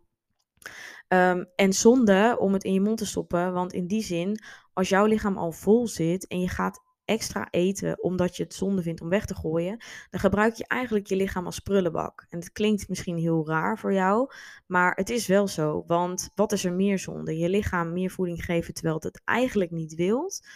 Um, 1.08 1.48
en 1.56 1.74
zonde 1.74 2.36
om 2.40 2.54
het 2.54 2.64
in 2.64 2.74
je 2.74 2.82
mond 2.82 2.98
te 2.98 3.06
stoppen, 3.06 3.54
want 3.54 3.74
in 3.74 3.88
die 3.88 4.04
zin, 4.04 4.40
als 4.74 4.90
jouw 4.90 5.06
lichaam 5.06 5.38
al 5.38 5.52
vol 5.52 5.88
zit 5.88 6.28
en 6.28 6.40
je 6.40 6.50
gaat 6.50 6.84
extra 7.06 7.48
eten 7.50 8.04
omdat 8.04 8.38
je 8.38 8.44
het 8.44 8.54
zonde 8.54 8.82
vindt 8.82 9.02
om 9.02 9.10
weg 9.10 9.26
te 9.26 9.36
gooien, 9.36 9.84
dan 10.10 10.20
gebruik 10.20 10.56
je 10.56 10.68
eigenlijk 10.68 11.08
je 11.08 11.16
lichaam 11.16 11.46
als 11.46 11.60
prullenbak. 11.60 12.26
En 12.30 12.40
het 12.40 12.52
klinkt 12.52 12.90
misschien 12.90 13.18
heel 13.18 13.48
raar 13.48 13.78
voor 13.80 13.94
jou, 13.94 14.32
maar 14.66 14.96
het 14.96 15.10
is 15.10 15.28
wel 15.28 15.48
zo. 15.48 15.84
Want 15.88 16.30
wat 16.36 16.52
is 16.52 16.66
er 16.66 16.74
meer 16.74 17.00
zonde? 17.00 17.38
Je 17.38 17.50
lichaam 17.50 17.94
meer 17.94 18.12
voeding 18.12 18.46
geven 18.46 18.74
terwijl 18.74 18.96
het 18.96 19.04
het 19.04 19.22
eigenlijk 19.26 19.72
niet 19.72 19.96
wilt. 19.96 20.48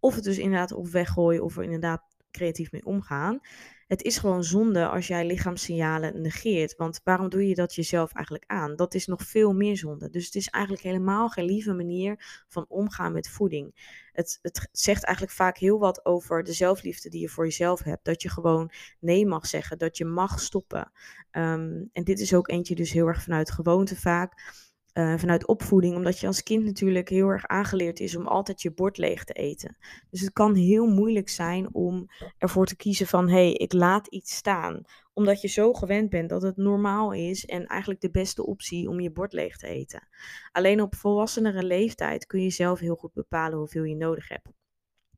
Of 0.00 0.14
het 0.14 0.24
dus 0.24 0.38
inderdaad 0.38 0.72
op 0.72 0.88
weggooien 0.88 1.44
of 1.44 1.56
er 1.56 1.62
inderdaad 1.62 2.02
creatief 2.30 2.72
mee 2.72 2.84
omgaan. 2.84 3.40
Het 3.88 4.02
is 4.02 4.18
gewoon 4.18 4.44
zonde 4.44 4.88
als 4.88 5.06
jij 5.06 5.26
lichaamssignalen 5.26 6.20
negeert. 6.20 6.76
Want 6.76 7.00
waarom 7.04 7.28
doe 7.28 7.48
je 7.48 7.54
dat 7.54 7.74
jezelf 7.74 8.12
eigenlijk 8.12 8.50
aan? 8.50 8.76
Dat 8.76 8.94
is 8.94 9.06
nog 9.06 9.22
veel 9.22 9.52
meer 9.52 9.76
zonde. 9.76 10.10
Dus 10.10 10.24
het 10.24 10.34
is 10.34 10.48
eigenlijk 10.48 10.84
helemaal 10.84 11.28
geen 11.28 11.44
lieve 11.44 11.72
manier 11.72 12.44
van 12.48 12.64
omgaan 12.68 13.12
met 13.12 13.28
voeding. 13.28 13.74
Het, 14.12 14.38
het 14.42 14.68
zegt 14.72 15.04
eigenlijk 15.04 15.36
vaak 15.36 15.58
heel 15.58 15.78
wat 15.78 16.04
over 16.04 16.42
de 16.42 16.52
zelfliefde 16.52 17.08
die 17.08 17.20
je 17.20 17.28
voor 17.28 17.44
jezelf 17.44 17.82
hebt. 17.82 18.04
Dat 18.04 18.22
je 18.22 18.30
gewoon 18.30 18.70
nee 19.00 19.26
mag 19.26 19.46
zeggen, 19.46 19.78
dat 19.78 19.96
je 19.96 20.04
mag 20.04 20.40
stoppen. 20.40 20.92
Ehm, 21.30 21.84
en 21.92 22.04
dit 22.04 22.20
is 22.20 22.34
ook 22.34 22.48
eentje 22.48 22.74
dus 22.74 22.92
heel 22.92 23.06
erg 23.06 23.22
vanuit 23.22 23.50
gewoonte 23.50 23.96
vaak. 23.96 24.56
Uh, 24.98 25.18
vanuit 25.18 25.46
opvoeding, 25.46 25.96
omdat 25.96 26.18
je 26.18 26.26
als 26.26 26.42
kind 26.42 26.64
natuurlijk 26.64 27.08
heel 27.08 27.28
erg 27.28 27.46
aangeleerd 27.46 28.00
is 28.00 28.16
om 28.16 28.26
altijd 28.26 28.62
je 28.62 28.72
bord 28.72 28.98
leeg 28.98 29.24
te 29.24 29.32
eten. 29.32 29.76
Dus 30.10 30.20
het 30.20 30.32
kan 30.32 30.54
heel 30.54 30.86
moeilijk 30.86 31.28
zijn 31.28 31.74
om 31.74 32.10
ervoor 32.38 32.66
te 32.66 32.76
kiezen 32.76 33.06
van 33.06 33.28
hé, 33.28 33.34
hey, 33.34 33.52
ik 33.52 33.72
laat 33.72 34.06
iets 34.06 34.34
staan. 34.34 34.82
Omdat 35.12 35.40
je 35.40 35.48
zo 35.48 35.72
gewend 35.72 36.10
bent 36.10 36.28
dat 36.28 36.42
het 36.42 36.56
normaal 36.56 37.12
is 37.12 37.46
en 37.46 37.66
eigenlijk 37.66 38.00
de 38.00 38.10
beste 38.10 38.46
optie 38.46 38.88
om 38.88 39.00
je 39.00 39.10
bord 39.10 39.32
leeg 39.32 39.56
te 39.56 39.66
eten. 39.66 40.08
Alleen 40.52 40.82
op 40.82 40.94
volwassenere 40.94 41.62
leeftijd 41.62 42.26
kun 42.26 42.42
je 42.42 42.50
zelf 42.50 42.78
heel 42.78 42.96
goed 42.96 43.12
bepalen 43.12 43.58
hoeveel 43.58 43.84
je 43.84 43.96
nodig 43.96 44.28
hebt. 44.28 44.48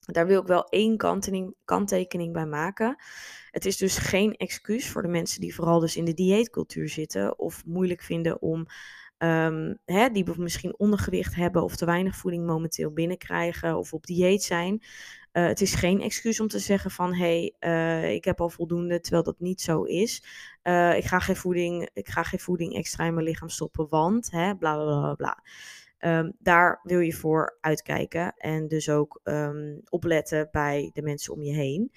Daar 0.01 0.27
wil 0.27 0.41
ik 0.41 0.47
wel 0.47 0.65
één 0.69 0.97
kanttekening 1.65 2.33
bij 2.33 2.47
maken. 2.47 2.97
Het 3.51 3.67
is 3.67 3.77
dus 3.77 3.99
geen 3.99 4.35
excuus 4.35 4.89
voor 4.89 5.03
de 5.03 5.09
mensen 5.09 5.41
die 5.41 5.55
vooral 5.55 5.81
dus 5.81 5.97
in 5.97 6.05
de 6.05 6.15
dieetcultuur 6.15 6.89
zitten 6.89 7.39
of 7.39 7.65
moeilijk 7.67 8.03
vinden 8.03 8.43
om 8.43 8.67
Um, 9.23 9.79
hè, 9.85 10.11
die 10.11 10.39
misschien 10.39 10.79
ondergewicht 10.79 11.35
hebben 11.35 11.63
of 11.63 11.77
te 11.77 11.85
weinig 11.85 12.17
voeding 12.17 12.47
momenteel 12.47 12.93
binnenkrijgen 12.93 13.77
of 13.77 13.93
op 13.93 14.07
dieet 14.07 14.43
zijn. 14.43 14.83
Uh, 15.33 15.47
het 15.47 15.61
is 15.61 15.75
geen 15.75 16.01
excuus 16.01 16.41
om 16.41 16.49
te 16.49 16.59
zeggen 16.59 16.91
van 16.91 17.15
hé, 17.15 17.53
hey, 17.59 18.05
uh, 18.05 18.15
ik 18.15 18.25
heb 18.25 18.41
al 18.41 18.51
voldoende, 18.51 19.01
terwijl 19.01 19.23
dat 19.23 19.41
niet 19.41 19.61
zo 19.61 19.83
is. 19.83 20.25
Uh, 20.63 20.97
ik, 20.97 21.05
ga 21.05 21.19
geen 21.19 21.37
voeding, 21.37 21.91
ik 21.93 22.09
ga 22.09 22.23
geen 22.23 22.41
voeding 22.41 22.75
extra 22.75 23.05
in 23.05 23.15
mijn 23.15 23.27
lichaam 23.27 23.49
stoppen, 23.49 23.89
want 23.89 24.31
hè, 24.31 24.57
bla 24.57 24.75
bla 24.75 25.01
bla 25.01 25.15
bla. 25.15 25.43
Um, 26.19 26.33
daar 26.39 26.81
wil 26.83 27.01
je 27.01 27.13
voor 27.13 27.59
uitkijken 27.61 28.35
en 28.37 28.69
dus 28.69 28.89
ook 28.89 29.21
um, 29.25 29.81
opletten 29.89 30.49
bij 30.51 30.91
de 30.93 31.03
mensen 31.03 31.33
om 31.33 31.43
je 31.43 31.53
heen. 31.53 31.93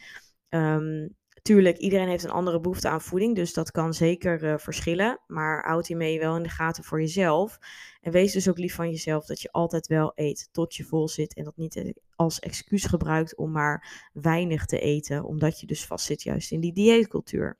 Um, 0.49 1.15
Tuurlijk, 1.43 1.77
iedereen 1.77 2.07
heeft 2.07 2.23
een 2.23 2.29
andere 2.29 2.59
behoefte 2.59 2.89
aan 2.89 3.01
voeding, 3.01 3.35
dus 3.35 3.53
dat 3.53 3.71
kan 3.71 3.93
zeker 3.93 4.43
uh, 4.43 4.57
verschillen. 4.57 5.19
Maar 5.27 5.65
houd 5.65 5.87
hiermee 5.87 6.19
wel 6.19 6.35
in 6.35 6.43
de 6.43 6.49
gaten 6.49 6.83
voor 6.83 6.99
jezelf. 6.99 7.57
En 8.01 8.11
wees 8.11 8.31
dus 8.33 8.49
ook 8.49 8.57
lief 8.57 8.75
van 8.75 8.89
jezelf 8.89 9.25
dat 9.25 9.41
je 9.41 9.51
altijd 9.51 9.87
wel 9.87 10.11
eet 10.15 10.49
tot 10.51 10.75
je 10.75 10.83
vol 10.83 11.07
zit. 11.07 11.33
En 11.33 11.43
dat 11.43 11.57
niet 11.57 11.93
als 12.15 12.39
excuus 12.39 12.85
gebruikt 12.85 13.35
om 13.35 13.51
maar 13.51 14.09
weinig 14.13 14.65
te 14.65 14.79
eten, 14.79 15.23
omdat 15.23 15.59
je 15.59 15.67
dus 15.67 15.85
vastzit 15.85 16.23
juist 16.23 16.51
in 16.51 16.59
die 16.59 16.73
dieetcultuur. 16.73 17.59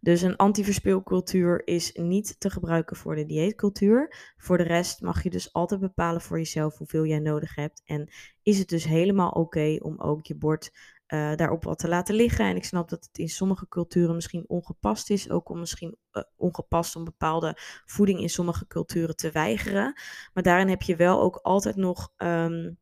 Dus 0.00 0.22
een 0.22 0.36
antiverspilcultuur 0.36 1.66
is 1.66 1.92
niet 1.92 2.40
te 2.40 2.50
gebruiken 2.50 2.96
voor 2.96 3.14
de 3.14 3.26
dieetcultuur. 3.26 4.32
Voor 4.36 4.56
de 4.56 4.64
rest 4.64 5.00
mag 5.00 5.22
je 5.22 5.30
dus 5.30 5.52
altijd 5.52 5.80
bepalen 5.80 6.20
voor 6.20 6.38
jezelf 6.38 6.78
hoeveel 6.78 7.06
jij 7.06 7.18
nodig 7.18 7.54
hebt. 7.54 7.82
En 7.84 8.10
is 8.42 8.58
het 8.58 8.68
dus 8.68 8.84
helemaal 8.84 9.30
oké 9.30 9.76
om 9.80 10.00
ook 10.00 10.26
je 10.26 10.36
bord 10.36 10.70
uh, 11.08 11.34
daarop 11.34 11.64
wat 11.64 11.78
te 11.78 11.88
laten 11.88 12.14
liggen. 12.14 12.44
En 12.44 12.56
ik 12.56 12.64
snap 12.64 12.88
dat 12.88 13.04
het 13.04 13.18
in 13.18 13.28
sommige 13.28 13.68
culturen 13.68 14.14
misschien 14.14 14.44
ongepast 14.48 15.10
is, 15.10 15.30
ook 15.30 15.48
om 15.48 15.58
misschien 15.58 15.96
uh, 16.12 16.22
ongepast 16.36 16.96
om 16.96 17.04
bepaalde 17.04 17.52
voeding 17.84 18.20
in 18.20 18.30
sommige 18.30 18.66
culturen 18.66 19.16
te 19.16 19.30
weigeren. 19.30 20.00
Maar 20.32 20.42
daarin 20.42 20.68
heb 20.68 20.82
je 20.82 20.96
wel 20.96 21.20
ook 21.20 21.36
altijd 21.36 21.76
nog 21.76 22.12
um, 22.16 22.78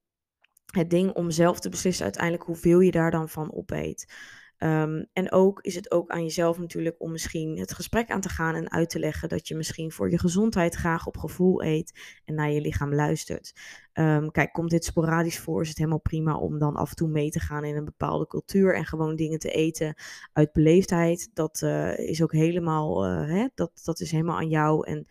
het 0.67 0.91
ding 0.91 1.13
om 1.13 1.31
zelf 1.31 1.61
te 1.61 1.69
beslissen 1.69 2.05
uiteindelijk 2.05 2.45
hoeveel 2.45 2.81
je 2.81 2.91
daar 2.91 3.11
dan 3.11 3.29
van 3.29 3.53
opeet. 3.53 4.15
Um, 4.59 5.07
en 5.13 5.33
ook 5.33 5.61
is 5.61 5.75
het 5.75 5.91
ook 5.91 6.11
aan 6.11 6.23
jezelf 6.23 6.59
natuurlijk 6.59 6.95
om 6.99 7.11
misschien 7.11 7.59
het 7.59 7.73
gesprek 7.73 8.11
aan 8.11 8.21
te 8.21 8.29
gaan 8.29 8.55
en 8.55 8.71
uit 8.71 8.91
te 8.91 8.99
leggen 8.99 9.29
dat 9.29 9.49
je 9.49 9.57
misschien 9.57 9.93
voor 9.93 10.11
je 10.11 10.19
gezondheid 10.19 10.75
graag 10.75 11.07
op 11.07 11.17
gevoel 11.17 11.65
eet 11.65 12.21
en 12.25 12.35
naar 12.35 12.51
je 12.51 12.61
lichaam 12.61 12.95
luistert. 12.95 13.53
Um, 13.93 14.31
kijk, 14.31 14.53
komt 14.53 14.71
dit 14.71 14.85
sporadisch 14.85 15.39
voor, 15.39 15.63
is 15.63 15.69
het 15.69 15.79
helemaal 15.79 16.01
prima 16.01 16.37
om 16.37 16.59
dan 16.59 16.77
af 16.77 16.91
en 16.91 16.97
toe 16.97 17.09
mee 17.09 17.31
te 17.31 17.41
gaan 17.41 17.65
in 17.65 17.77
een 17.77 17.85
bepaalde 17.85 18.27
cultuur 18.27 18.75
en 18.75 18.85
gewoon 18.85 19.17
dingen 19.17 19.39
te 19.39 19.51
eten 19.51 19.95
uit 20.33 20.53
beleefdheid. 20.53 21.31
Dat 21.35 21.61
uh, 21.65 21.99
is 21.99 22.23
ook 22.23 22.33
helemaal, 22.33 23.07
uh, 23.07 23.29
hè, 23.29 23.47
dat, 23.55 23.81
dat 23.85 24.01
is 24.01 24.11
helemaal 24.11 24.37
aan 24.37 24.49
jou 24.49 24.87
en 24.87 25.07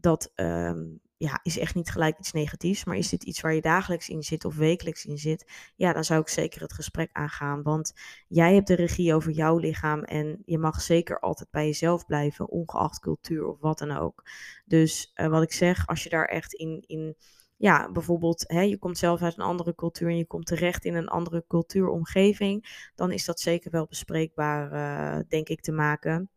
dat 0.00 0.32
um, 0.34 1.00
ja, 1.16 1.40
is 1.42 1.58
echt 1.58 1.74
niet 1.74 1.90
gelijk 1.90 2.18
iets 2.18 2.32
negatiefs. 2.32 2.84
Maar 2.84 2.96
is 2.96 3.08
dit 3.08 3.22
iets 3.22 3.40
waar 3.40 3.54
je 3.54 3.60
dagelijks 3.60 4.08
in 4.08 4.22
zit 4.22 4.44
of 4.44 4.56
wekelijks 4.56 5.04
in 5.04 5.18
zit? 5.18 5.72
Ja, 5.76 5.92
dan 5.92 6.04
zou 6.04 6.20
ik 6.20 6.28
zeker 6.28 6.60
het 6.60 6.72
gesprek 6.72 7.10
aangaan. 7.12 7.62
Want 7.62 7.92
jij 8.28 8.54
hebt 8.54 8.66
de 8.66 8.74
regie 8.74 9.14
over 9.14 9.30
jouw 9.30 9.58
lichaam. 9.58 10.02
En 10.02 10.42
je 10.44 10.58
mag 10.58 10.80
zeker 10.80 11.20
altijd 11.20 11.50
bij 11.50 11.66
jezelf 11.66 12.06
blijven, 12.06 12.48
ongeacht 12.48 13.00
cultuur 13.00 13.46
of 13.46 13.60
wat 13.60 13.78
dan 13.78 13.90
ook. 13.90 14.22
Dus 14.64 15.12
uh, 15.14 15.26
wat 15.26 15.42
ik 15.42 15.52
zeg, 15.52 15.86
als 15.86 16.02
je 16.02 16.08
daar 16.08 16.26
echt 16.26 16.52
in. 16.52 16.84
in 16.86 17.16
ja, 17.56 17.92
bijvoorbeeld, 17.92 18.44
hè, 18.46 18.60
je 18.60 18.78
komt 18.78 18.98
zelf 18.98 19.22
uit 19.22 19.38
een 19.38 19.44
andere 19.44 19.74
cultuur 19.74 20.08
en 20.08 20.16
je 20.16 20.26
komt 20.26 20.46
terecht 20.46 20.84
in 20.84 20.94
een 20.94 21.08
andere 21.08 21.44
cultuuromgeving, 21.48 22.88
dan 22.94 23.12
is 23.12 23.24
dat 23.24 23.40
zeker 23.40 23.70
wel 23.70 23.86
bespreekbaar, 23.86 24.72
uh, 24.72 25.22
denk 25.28 25.48
ik, 25.48 25.60
te 25.60 25.72
maken 25.72 26.30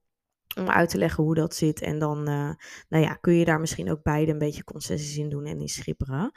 om 0.57 0.69
uit 0.69 0.89
te 0.89 0.97
leggen 0.97 1.23
hoe 1.23 1.35
dat 1.35 1.55
zit. 1.55 1.81
En 1.81 1.99
dan 1.99 2.17
uh, 2.17 2.51
nou 2.89 3.03
ja, 3.03 3.13
kun 3.13 3.33
je 3.33 3.45
daar 3.45 3.59
misschien 3.59 3.91
ook 3.91 4.03
beide 4.03 4.31
een 4.31 4.37
beetje 4.37 4.63
concessies 4.63 5.17
in 5.17 5.29
doen 5.29 5.45
en 5.45 5.59
in 5.59 5.69
schipperen. 5.69 6.31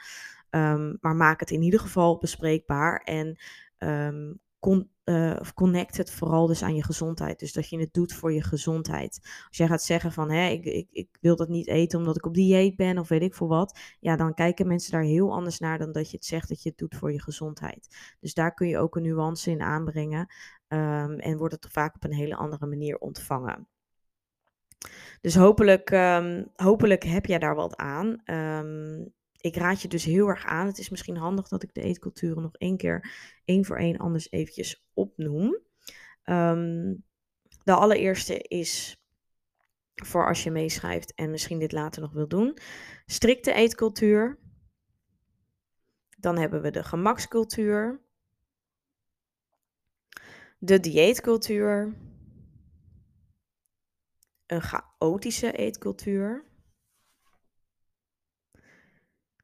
Um, 0.49 0.97
maar 0.99 1.15
maak 1.15 1.39
het 1.39 1.51
in 1.51 1.61
ieder 1.61 1.79
geval 1.79 2.17
bespreekbaar 2.17 2.99
en 2.99 3.39
uh, 3.79 5.39
of 5.39 5.53
connect 5.53 5.97
het 5.97 6.11
vooral 6.11 6.47
dus 6.47 6.63
aan 6.63 6.75
je 6.75 6.83
gezondheid. 6.83 7.39
Dus 7.39 7.53
dat 7.53 7.69
je 7.69 7.79
het 7.79 7.93
doet 7.93 8.13
voor 8.13 8.33
je 8.33 8.43
gezondheid. 8.43 9.19
Als 9.47 9.57
jij 9.57 9.67
gaat 9.67 9.83
zeggen 9.83 10.11
van, 10.11 10.31
hè, 10.31 10.49
ik, 10.49 10.65
ik, 10.65 10.87
ik 10.91 11.17
wil 11.21 11.35
dat 11.35 11.49
niet 11.49 11.67
eten 11.67 11.99
omdat 11.99 12.15
ik 12.15 12.25
op 12.25 12.33
dieet 12.33 12.75
ben 12.75 12.97
of 12.97 13.07
weet 13.07 13.21
ik 13.21 13.35
veel 13.35 13.47
wat. 13.47 13.79
Ja, 13.99 14.15
dan 14.15 14.33
kijken 14.33 14.67
mensen 14.67 14.91
daar 14.91 15.03
heel 15.03 15.33
anders 15.33 15.59
naar 15.59 15.77
dan 15.77 15.91
dat 15.91 16.11
je 16.11 16.17
het 16.17 16.25
zegt 16.25 16.49
dat 16.49 16.63
je 16.63 16.69
het 16.69 16.77
doet 16.77 16.95
voor 16.95 17.11
je 17.11 17.21
gezondheid. 17.21 18.15
Dus 18.19 18.33
daar 18.33 18.53
kun 18.53 18.67
je 18.67 18.77
ook 18.77 18.95
een 18.95 19.03
nuance 19.03 19.51
in 19.51 19.61
aanbrengen. 19.61 20.33
Um, 20.67 21.19
en 21.19 21.37
wordt 21.37 21.53
het 21.53 21.67
vaak 21.71 21.95
op 21.95 22.03
een 22.03 22.13
hele 22.13 22.35
andere 22.35 22.65
manier 22.65 22.97
ontvangen. 22.97 23.67
Dus 25.21 25.35
hopelijk, 25.35 25.91
um, 25.91 26.51
hopelijk 26.55 27.03
heb 27.03 27.25
jij 27.25 27.39
daar 27.39 27.55
wat 27.55 27.75
aan. 27.75 28.21
Um, 28.25 29.13
ik 29.37 29.55
raad 29.55 29.81
je 29.81 29.87
dus 29.87 30.03
heel 30.03 30.27
erg 30.27 30.45
aan. 30.45 30.67
Het 30.67 30.77
is 30.77 30.89
misschien 30.89 31.17
handig 31.17 31.47
dat 31.47 31.63
ik 31.63 31.73
de 31.73 31.81
eetculturen 31.81 32.41
nog 32.41 32.55
één 32.55 32.77
keer, 32.77 33.11
één 33.45 33.65
voor 33.65 33.77
één, 33.77 33.97
anders 33.97 34.31
eventjes 34.31 34.85
opnoem. 34.93 35.59
Um, 36.25 37.03
de 37.63 37.73
allereerste 37.73 38.37
is 38.41 39.01
voor 39.93 40.27
als 40.27 40.43
je 40.43 40.51
meeschrijft 40.51 41.13
en 41.15 41.31
misschien 41.31 41.59
dit 41.59 41.71
later 41.71 42.01
nog 42.01 42.11
wil 42.11 42.27
doen. 42.27 42.57
Strikte 43.05 43.53
eetcultuur. 43.53 44.39
Dan 46.17 46.37
hebben 46.37 46.61
we 46.61 46.71
de 46.71 46.83
gemakscultuur. 46.83 48.01
De 50.57 50.79
dieetcultuur. 50.79 51.93
Een 54.51 54.61
chaotische 54.61 55.51
eetcultuur. 55.51 56.45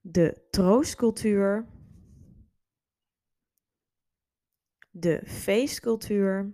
De 0.01 0.47
troostcultuur, 0.49 1.67
de 4.91 5.21
feestcultuur, 5.25 6.53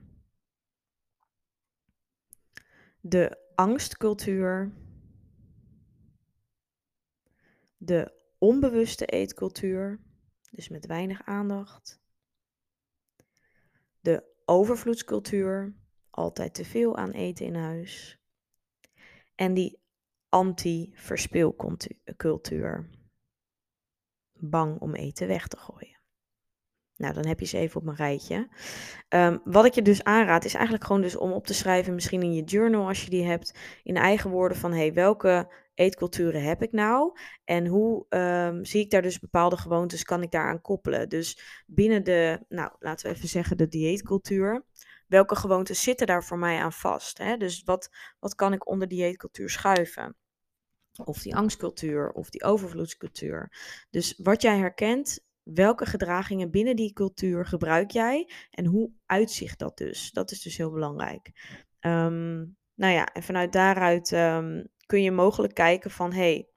de 3.00 3.52
angstcultuur, 3.56 4.74
de 7.78 8.14
onbewuste 8.38 9.06
eetcultuur, 9.06 10.00
dus 10.52 10.70
met 10.70 10.86
weinig 10.86 11.24
aandacht, 11.24 12.02
de 14.00 14.24
overvloedscultuur, 14.46 15.76
altijd 16.10 16.54
te 16.54 16.66
veel 16.66 16.98
aan 16.98 17.12
eten 17.12 17.46
in 17.46 17.56
huis, 17.56 18.23
en 19.36 19.54
die 19.54 19.82
anti-verspilcultuur 20.30 22.90
bang 24.34 24.80
om 24.80 24.96
eten 24.96 25.28
weg 25.28 25.48
te 25.48 25.58
gooien. 25.58 25.92
Nou, 26.96 27.14
dan 27.14 27.26
heb 27.26 27.40
je 27.40 27.46
ze 27.46 27.58
even 27.58 27.82
op 27.82 27.88
een 27.88 27.96
rijtje. 27.96 28.48
Um, 29.10 29.42
wat 29.44 29.66
ik 29.66 29.74
je 29.74 29.82
dus 29.82 30.04
aanraad 30.04 30.46
is 30.46 30.54
eigenlijk 30.54 30.86
gewoon 30.86 31.02
dus 31.02 31.16
om 31.16 31.32
op 31.32 31.46
te 31.46 31.54
schrijven, 31.54 31.94
misschien 31.94 32.22
in 32.22 32.34
je 32.34 32.44
journal 32.44 32.88
als 32.88 33.04
je 33.04 33.10
die 33.10 33.24
hebt, 33.24 33.60
in 33.84 33.96
eigen 33.96 34.30
woorden 34.30 34.58
van 34.58 34.74
hey, 34.74 34.94
welke 34.94 35.54
eetculturen 35.74 36.44
heb 36.44 36.62
ik 36.62 36.72
nou? 36.72 37.20
En 37.44 37.68
hoe 37.68 38.06
um, 38.10 38.66
zie 38.66 38.82
ik 38.82 38.90
daar 38.90 39.02
dus 39.02 39.20
bepaalde 39.20 39.58
gewoontes, 39.58 40.04
kan 40.04 40.22
ik 40.22 40.32
daaraan 40.32 40.62
koppelen? 40.62 41.10
Dus 41.10 41.64
binnen 41.68 42.04
de, 42.04 42.46
nou 42.50 42.72
laten 42.80 43.10
we 43.10 43.16
even 43.16 43.28
zeggen, 43.28 43.58
de 43.58 43.68
dieetcultuur. 43.68 44.66
Welke 45.14 45.36
gewoontes 45.36 45.84
zitten 45.84 46.08
daar 46.08 46.24
voor 46.24 46.38
mij 46.38 46.60
aan 46.60 46.74
vast? 46.74 47.18
Hè? 47.18 47.38
Dus 47.38 47.64
wat, 47.64 47.90
wat 48.20 48.36
kan 48.36 48.54
ik 48.54 48.68
onder 48.68 48.88
dieetcultuur 48.88 49.50
schuiven? 49.50 50.16
Of 51.06 51.22
die 51.22 51.36
angstcultuur 51.36 52.12
of 52.12 52.30
die 52.30 52.44
overvloedscultuur. 52.44 53.52
Dus 53.90 54.20
wat 54.24 54.42
jij 54.42 54.58
herkent, 54.58 55.26
welke 55.44 55.86
gedragingen 55.86 56.52
binnen 56.52 56.76
die 56.76 56.94
cultuur 56.94 57.46
gebruik 57.46 57.92
jij 57.92 58.30
en 58.52 58.66
hoe 58.66 58.92
uitzicht 59.06 59.60
dat 59.60 59.78
dus? 59.78 60.12
Dat 60.12 60.32
is 60.32 60.42
dus 60.42 60.58
heel 60.58 60.72
belangrijk. 60.72 61.32
Um, 61.80 62.58
nou 62.76 62.94
ja, 62.94 63.06
en 63.06 63.24
vanuit 63.24 63.54
daaruit 63.54 64.12
um, 64.12 64.68
kun 64.86 65.02
je 65.02 65.12
mogelijk 65.12 65.54
kijken 65.54 65.92
van 65.92 66.14
hey, 66.14 66.50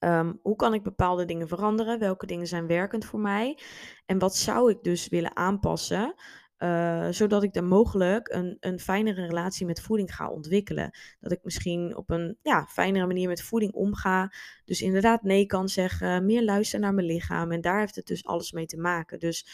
um, 0.00 0.38
hoe 0.42 0.56
kan 0.56 0.74
ik 0.74 0.82
bepaalde 0.82 1.24
dingen 1.24 1.48
veranderen? 1.48 1.98
Welke 1.98 2.26
dingen 2.26 2.46
zijn 2.46 2.66
werkend 2.66 3.04
voor 3.04 3.20
mij? 3.20 3.58
En 4.06 4.18
wat 4.18 4.36
zou 4.36 4.70
ik 4.70 4.82
dus 4.82 5.08
willen 5.08 5.36
aanpassen? 5.36 6.14
Uh, 6.58 7.08
zodat 7.10 7.42
ik 7.42 7.52
dan 7.52 7.66
mogelijk 7.66 8.28
een, 8.28 8.56
een 8.60 8.80
fijnere 8.80 9.26
relatie 9.26 9.66
met 9.66 9.80
voeding 9.80 10.14
ga 10.14 10.30
ontwikkelen. 10.30 10.90
Dat 11.20 11.32
ik 11.32 11.40
misschien 11.42 11.96
op 11.96 12.10
een 12.10 12.38
ja, 12.42 12.66
fijnere 12.66 13.06
manier 13.06 13.28
met 13.28 13.42
voeding 13.42 13.72
omga. 13.72 14.32
Dus 14.64 14.82
inderdaad 14.82 15.22
nee 15.22 15.46
kan 15.46 15.68
zeggen, 15.68 16.26
meer 16.26 16.44
luisteren 16.44 16.80
naar 16.80 16.94
mijn 16.94 17.06
lichaam. 17.06 17.52
En 17.52 17.60
daar 17.60 17.78
heeft 17.78 17.96
het 17.96 18.06
dus 18.06 18.24
alles 18.24 18.52
mee 18.52 18.66
te 18.66 18.76
maken. 18.76 19.18
Dus 19.18 19.46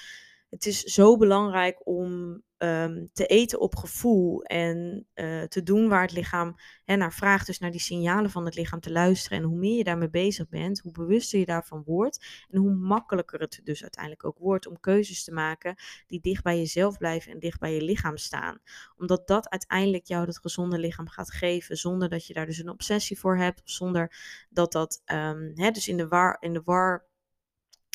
het 0.55 0.67
is 0.67 0.83
zo 0.83 1.17
belangrijk 1.17 1.87
om 1.87 2.43
um, 2.59 3.11
te 3.13 3.27
eten 3.27 3.61
op 3.61 3.77
gevoel 3.77 4.43
en 4.43 5.07
uh, 5.15 5.43
te 5.43 5.63
doen 5.63 5.89
waar 5.89 6.03
het 6.03 6.13
lichaam 6.13 6.55
hè, 6.85 6.97
naar 6.97 7.13
vraagt. 7.13 7.47
Dus 7.47 7.59
naar 7.59 7.71
die 7.71 7.81
signalen 7.81 8.31
van 8.31 8.45
het 8.45 8.55
lichaam 8.55 8.81
te 8.81 8.93
luisteren. 8.93 9.39
En 9.39 9.45
hoe 9.45 9.59
meer 9.59 9.77
je 9.77 9.85
daarmee 9.85 10.11
bezig 10.11 10.49
bent, 10.49 10.81
hoe 10.81 10.93
bewuster 10.93 11.39
je 11.39 11.45
daarvan 11.45 11.83
wordt. 11.85 12.45
En 12.51 12.59
hoe 12.59 12.75
makkelijker 12.75 13.41
het 13.41 13.61
dus 13.65 13.83
uiteindelijk 13.83 14.25
ook 14.25 14.39
wordt 14.39 14.67
om 14.67 14.81
keuzes 14.81 15.25
te 15.25 15.33
maken 15.33 15.75
die 16.07 16.21
dicht 16.21 16.43
bij 16.43 16.57
jezelf 16.57 16.99
blijven 16.99 17.33
en 17.33 17.39
dicht 17.39 17.61
bij 17.61 17.75
je 17.75 17.83
lichaam 17.83 18.17
staan. 18.17 18.59
Omdat 18.97 19.27
dat 19.27 19.49
uiteindelijk 19.49 20.07
jou 20.07 20.27
dat 20.27 20.39
gezonde 20.39 20.79
lichaam 20.79 21.09
gaat 21.09 21.33
geven, 21.33 21.77
zonder 21.77 22.09
dat 22.09 22.27
je 22.27 22.35
daar 22.35 22.47
dus 22.47 22.59
een 22.59 22.69
obsessie 22.71 23.19
voor 23.19 23.37
hebt. 23.37 23.61
Zonder 23.65 24.17
dat 24.51 24.73
dat 24.73 25.03
um, 25.13 25.53
hè, 25.55 25.71
dus 25.71 25.89
in 25.89 25.97
de 25.97 26.09
war, 26.09 26.37
in 26.41 26.53
de 26.53 26.63
war 26.65 27.13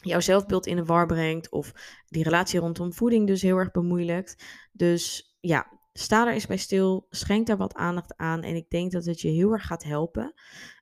jouw 0.03 0.19
zelfbeeld 0.19 0.65
in 0.65 0.75
de 0.75 0.85
war 0.85 1.05
brengt 1.05 1.49
of 1.49 1.71
die 2.07 2.23
relatie 2.23 2.59
rondom 2.59 2.93
voeding 2.93 3.27
dus 3.27 3.41
heel 3.41 3.57
erg 3.57 3.71
bemoeilijkt. 3.71 4.43
Dus 4.71 5.35
ja, 5.39 5.79
sta 5.93 6.27
er 6.27 6.33
eens 6.33 6.47
bij 6.47 6.57
stil, 6.57 7.05
schenk 7.09 7.47
daar 7.47 7.57
wat 7.57 7.73
aandacht 7.73 8.15
aan 8.17 8.43
en 8.43 8.55
ik 8.55 8.69
denk 8.69 8.91
dat 8.91 9.05
het 9.05 9.21
je 9.21 9.29
heel 9.29 9.51
erg 9.51 9.65
gaat 9.65 9.83
helpen. 9.83 10.33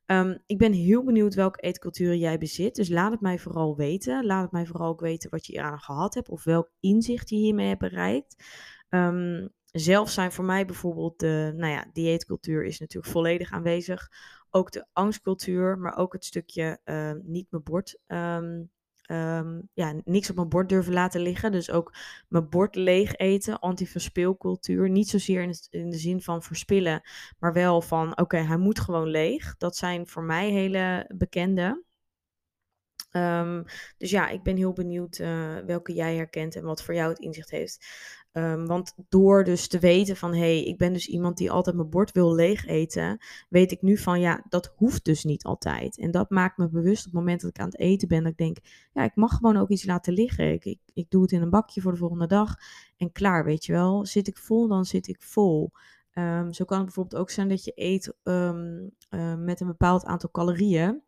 Um, 0.05 0.43
ik 0.45 0.57
ben 0.57 0.73
heel 0.73 1.03
benieuwd 1.03 1.33
welke 1.33 1.61
eetculturen 1.61 2.17
jij 2.17 2.37
bezit, 2.37 2.75
dus 2.75 2.89
laat 2.89 3.11
het 3.11 3.21
mij 3.21 3.39
vooral 3.39 3.75
weten. 3.75 4.25
Laat 4.25 4.41
het 4.41 4.51
mij 4.51 4.65
vooral 4.65 4.89
ook 4.89 4.99
weten 4.99 5.29
wat 5.29 5.45
je 5.45 5.53
eraan 5.53 5.79
gehad 5.79 6.13
hebt 6.13 6.29
of 6.29 6.43
welk 6.43 6.71
inzicht 6.79 7.29
je 7.29 7.35
hiermee 7.35 7.67
hebt 7.67 7.79
bereikt. 7.79 8.43
Um, 8.89 9.49
zelf 9.71 10.09
zijn 10.09 10.31
voor 10.31 10.45
mij 10.45 10.65
bijvoorbeeld 10.65 11.19
de, 11.19 11.53
nou 11.55 11.71
ja, 11.71 11.85
dieetcultuur 11.93 12.65
is 12.65 12.79
natuurlijk 12.79 13.13
volledig 13.13 13.51
aanwezig. 13.51 14.11
Ook 14.49 14.71
de 14.71 14.85
angstcultuur, 14.93 15.77
maar 15.77 15.97
ook 15.97 16.13
het 16.13 16.25
stukje 16.25 16.79
uh, 16.85 17.11
niet 17.23 17.47
mijn 17.49 17.63
bord 17.63 17.99
um, 19.07 19.69
ja, 19.73 19.93
niks 20.03 20.29
op 20.29 20.35
mijn 20.35 20.49
bord 20.49 20.69
durven 20.69 20.93
laten 20.93 21.21
liggen. 21.21 21.51
Dus 21.51 21.71
ook 21.71 21.93
mijn 22.27 22.49
bord 22.49 22.75
leeg 22.75 23.15
eten, 23.15 23.59
anti-verspilcultuur. 23.59 24.89
Niet 24.89 25.09
zozeer 25.09 25.41
in, 25.69 25.89
de 25.89 25.97
zin 25.97 26.21
van 26.21 26.43
verspillen, 26.43 27.01
maar 27.39 27.53
wel 27.53 27.81
van 27.81 28.17
oké, 28.17 28.37
hij 28.37 28.57
moet 28.57 28.79
gewoon 28.79 29.07
leeg. 29.07 29.57
Dat 29.57 29.75
zijn 29.75 30.07
voor 30.07 30.23
mij 30.23 30.49
hele 30.49 31.11
bekende. 31.15 31.85
Um, 33.11 33.63
dus 33.97 34.09
ja, 34.09 34.29
ik 34.29 34.43
ben 34.43 34.55
heel 34.55 34.73
benieuwd 34.73 35.17
uh, 35.17 35.57
welke 35.65 35.93
jij 35.93 36.15
herkent 36.15 36.55
en 36.55 36.63
wat 36.63 36.83
voor 36.83 36.93
jou 36.93 37.09
het 37.09 37.19
inzicht 37.19 37.49
heeft. 37.49 37.87
Um, 38.37 38.67
want 38.67 38.93
door 39.09 39.43
dus 39.43 39.67
te 39.67 39.79
weten 39.79 40.15
van 40.15 40.31
hé, 40.33 40.39
hey, 40.39 40.63
ik 40.63 40.77
ben 40.77 40.93
dus 40.93 41.07
iemand 41.07 41.37
die 41.37 41.51
altijd 41.51 41.75
mijn 41.75 41.89
bord 41.89 42.11
wil 42.11 42.35
leeg 42.35 42.65
eten, 42.65 43.17
weet 43.49 43.71
ik 43.71 43.81
nu 43.81 43.97
van 43.97 44.19
ja, 44.19 44.45
dat 44.49 44.73
hoeft 44.75 45.05
dus 45.05 45.23
niet 45.23 45.43
altijd. 45.43 45.97
En 45.97 46.11
dat 46.11 46.29
maakt 46.29 46.57
me 46.57 46.69
bewust 46.69 47.05
op 47.05 47.11
het 47.11 47.19
moment 47.19 47.41
dat 47.41 47.49
ik 47.49 47.59
aan 47.59 47.69
het 47.69 47.79
eten 47.79 48.07
ben, 48.07 48.23
dat 48.23 48.31
ik 48.31 48.37
denk, 48.37 48.57
ja, 48.93 49.03
ik 49.03 49.15
mag 49.15 49.33
gewoon 49.33 49.57
ook 49.57 49.69
iets 49.69 49.85
laten 49.85 50.13
liggen. 50.13 50.51
Ik, 50.51 50.65
ik, 50.65 50.79
ik 50.93 51.09
doe 51.09 51.21
het 51.21 51.31
in 51.31 51.41
een 51.41 51.49
bakje 51.49 51.81
voor 51.81 51.91
de 51.91 51.97
volgende 51.97 52.27
dag 52.27 52.55
en 52.97 53.11
klaar, 53.11 53.45
weet 53.45 53.65
je 53.65 53.71
wel. 53.71 54.05
Zit 54.05 54.27
ik 54.27 54.37
vol, 54.37 54.67
dan 54.67 54.85
zit 54.85 55.07
ik 55.07 55.21
vol. 55.21 55.71
Um, 56.13 56.53
zo 56.53 56.65
kan 56.65 56.77
het 56.77 56.85
bijvoorbeeld 56.85 57.21
ook 57.21 57.29
zijn 57.29 57.49
dat 57.49 57.63
je 57.63 57.71
eet 57.75 58.13
um, 58.23 58.91
uh, 59.09 59.35
met 59.35 59.59
een 59.59 59.67
bepaald 59.67 60.05
aantal 60.05 60.31
calorieën. 60.31 61.01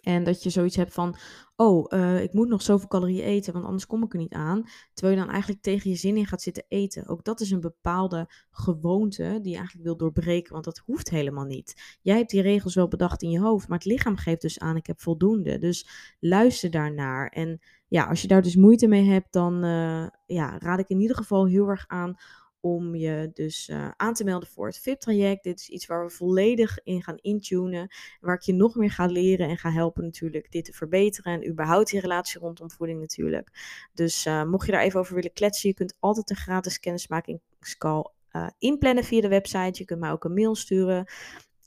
En 0.00 0.24
dat 0.24 0.42
je 0.42 0.50
zoiets 0.50 0.76
hebt 0.76 0.92
van, 0.92 1.16
oh, 1.56 1.92
uh, 1.92 2.22
ik 2.22 2.32
moet 2.32 2.48
nog 2.48 2.62
zoveel 2.62 2.88
calorieën 2.88 3.24
eten, 3.24 3.52
want 3.52 3.64
anders 3.64 3.86
kom 3.86 4.02
ik 4.02 4.12
er 4.12 4.18
niet 4.18 4.32
aan. 4.32 4.64
Terwijl 4.94 5.18
je 5.18 5.24
dan 5.24 5.32
eigenlijk 5.32 5.62
tegen 5.62 5.90
je 5.90 5.96
zin 5.96 6.16
in 6.16 6.26
gaat 6.26 6.42
zitten 6.42 6.64
eten. 6.68 7.06
Ook 7.06 7.24
dat 7.24 7.40
is 7.40 7.50
een 7.50 7.60
bepaalde 7.60 8.30
gewoonte 8.50 9.38
die 9.42 9.50
je 9.50 9.56
eigenlijk 9.56 9.86
wil 9.86 9.96
doorbreken, 9.96 10.52
want 10.52 10.64
dat 10.64 10.82
hoeft 10.84 11.10
helemaal 11.10 11.44
niet. 11.44 11.98
Jij 12.02 12.16
hebt 12.16 12.30
die 12.30 12.42
regels 12.42 12.74
wel 12.74 12.88
bedacht 12.88 13.22
in 13.22 13.30
je 13.30 13.40
hoofd, 13.40 13.68
maar 13.68 13.78
het 13.78 13.86
lichaam 13.86 14.16
geeft 14.16 14.40
dus 14.40 14.58
aan, 14.58 14.76
ik 14.76 14.86
heb 14.86 15.00
voldoende. 15.00 15.58
Dus 15.58 15.88
luister 16.20 16.70
daarnaar. 16.70 17.28
En 17.28 17.60
ja, 17.88 18.04
als 18.04 18.22
je 18.22 18.28
daar 18.28 18.42
dus 18.42 18.56
moeite 18.56 18.86
mee 18.86 19.04
hebt, 19.04 19.32
dan 19.32 19.64
uh, 19.64 20.06
ja, 20.26 20.58
raad 20.58 20.78
ik 20.78 20.88
in 20.88 21.00
ieder 21.00 21.16
geval 21.16 21.46
heel 21.46 21.68
erg 21.68 21.84
aan 21.86 22.16
om 22.60 22.94
je 22.94 23.30
dus 23.34 23.68
uh, 23.68 23.88
aan 23.96 24.14
te 24.14 24.24
melden 24.24 24.48
voor 24.48 24.66
het 24.66 24.78
VIP-traject. 24.78 25.42
Dit 25.42 25.60
is 25.60 25.68
iets 25.68 25.86
waar 25.86 26.04
we 26.04 26.10
volledig 26.10 26.78
in 26.82 27.02
gaan 27.02 27.16
intunen. 27.16 27.88
Waar 28.20 28.34
ik 28.34 28.42
je 28.42 28.52
nog 28.52 28.74
meer 28.74 28.90
ga 28.90 29.06
leren 29.06 29.48
en 29.48 29.56
ga 29.56 29.70
helpen 29.70 30.04
natuurlijk 30.04 30.52
dit 30.52 30.64
te 30.64 30.72
verbeteren. 30.72 31.32
En 31.32 31.48
überhaupt 31.48 31.90
die 31.90 32.00
relatie 32.00 32.40
rondom 32.40 32.70
voeding 32.70 33.00
natuurlijk. 33.00 33.50
Dus 33.92 34.26
uh, 34.26 34.44
mocht 34.44 34.66
je 34.66 34.72
daar 34.72 34.82
even 34.82 35.00
over 35.00 35.14
willen 35.14 35.32
kletsen, 35.32 35.68
je 35.68 35.74
kunt 35.74 35.96
altijd 35.98 36.30
een 36.30 36.36
gratis 36.36 36.80
kennismakingscall 36.80 38.10
uh, 38.32 38.48
inplannen 38.58 39.04
via 39.04 39.20
de 39.20 39.28
website. 39.28 39.78
Je 39.78 39.84
kunt 39.84 40.00
mij 40.00 40.10
ook 40.10 40.24
een 40.24 40.34
mail 40.34 40.54
sturen. 40.54 41.06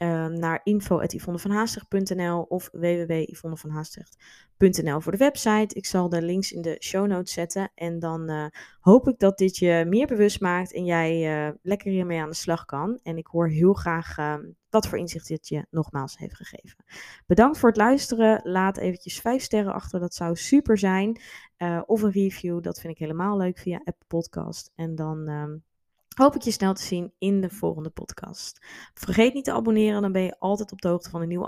Um, 0.01 0.39
naar 0.39 0.61
info.yvonnevanhaastig.nl 0.63 2.41
of 2.41 2.69
www.yvonnevanhaastig.nl 2.71 5.01
voor 5.01 5.11
de 5.11 5.17
website. 5.17 5.75
Ik 5.75 5.85
zal 5.85 6.09
de 6.09 6.21
links 6.21 6.51
in 6.51 6.61
de 6.61 6.75
show 6.79 7.07
notes 7.07 7.33
zetten. 7.33 7.71
En 7.75 7.99
dan 7.99 8.31
uh, 8.31 8.45
hoop 8.79 9.07
ik 9.07 9.19
dat 9.19 9.37
dit 9.37 9.57
je 9.57 9.85
meer 9.87 10.07
bewust 10.07 10.41
maakt 10.41 10.73
en 10.73 10.85
jij 10.85 11.45
uh, 11.47 11.53
lekker 11.61 11.91
hiermee 11.91 12.21
aan 12.21 12.29
de 12.29 12.35
slag 12.35 12.65
kan. 12.65 12.99
En 13.03 13.17
ik 13.17 13.27
hoor 13.27 13.49
heel 13.49 13.73
graag 13.73 14.17
uh, 14.17 14.35
wat 14.69 14.87
voor 14.87 14.97
inzicht 14.97 15.27
dit 15.27 15.47
je 15.47 15.65
nogmaals 15.69 16.17
heeft 16.17 16.35
gegeven. 16.35 16.85
Bedankt 17.27 17.57
voor 17.57 17.69
het 17.69 17.77
luisteren. 17.77 18.41
Laat 18.43 18.77
eventjes 18.77 19.19
5 19.19 19.41
sterren 19.41 19.73
achter, 19.73 19.99
dat 19.99 20.13
zou 20.13 20.35
super 20.35 20.77
zijn. 20.77 21.21
of 21.85 22.01
een 22.01 22.11
review, 22.11 22.61
dat 22.61 22.79
vind 22.79 22.93
ik 22.93 22.99
helemaal 22.99 23.37
leuk 23.37 23.57
via 23.57 23.77
Apple 23.77 24.05
Podcast. 24.07 24.71
En 24.75 24.95
dan... 24.95 25.29
Hoop 26.15 26.35
ik 26.35 26.41
je 26.41 26.51
snel 26.51 26.73
te 26.73 26.81
zien 26.81 27.13
in 27.17 27.41
de 27.41 27.49
volgende 27.49 27.89
podcast. 27.89 28.65
Vergeet 28.93 29.33
niet 29.33 29.43
te 29.43 29.51
abonneren, 29.51 30.01
dan 30.01 30.11
ben 30.11 30.21
je 30.21 30.39
altijd 30.39 30.71
op 30.71 30.81
de 30.81 30.87
hoogte 30.87 31.09
van 31.09 31.21
een 31.21 31.27
nieuwe 31.27 31.39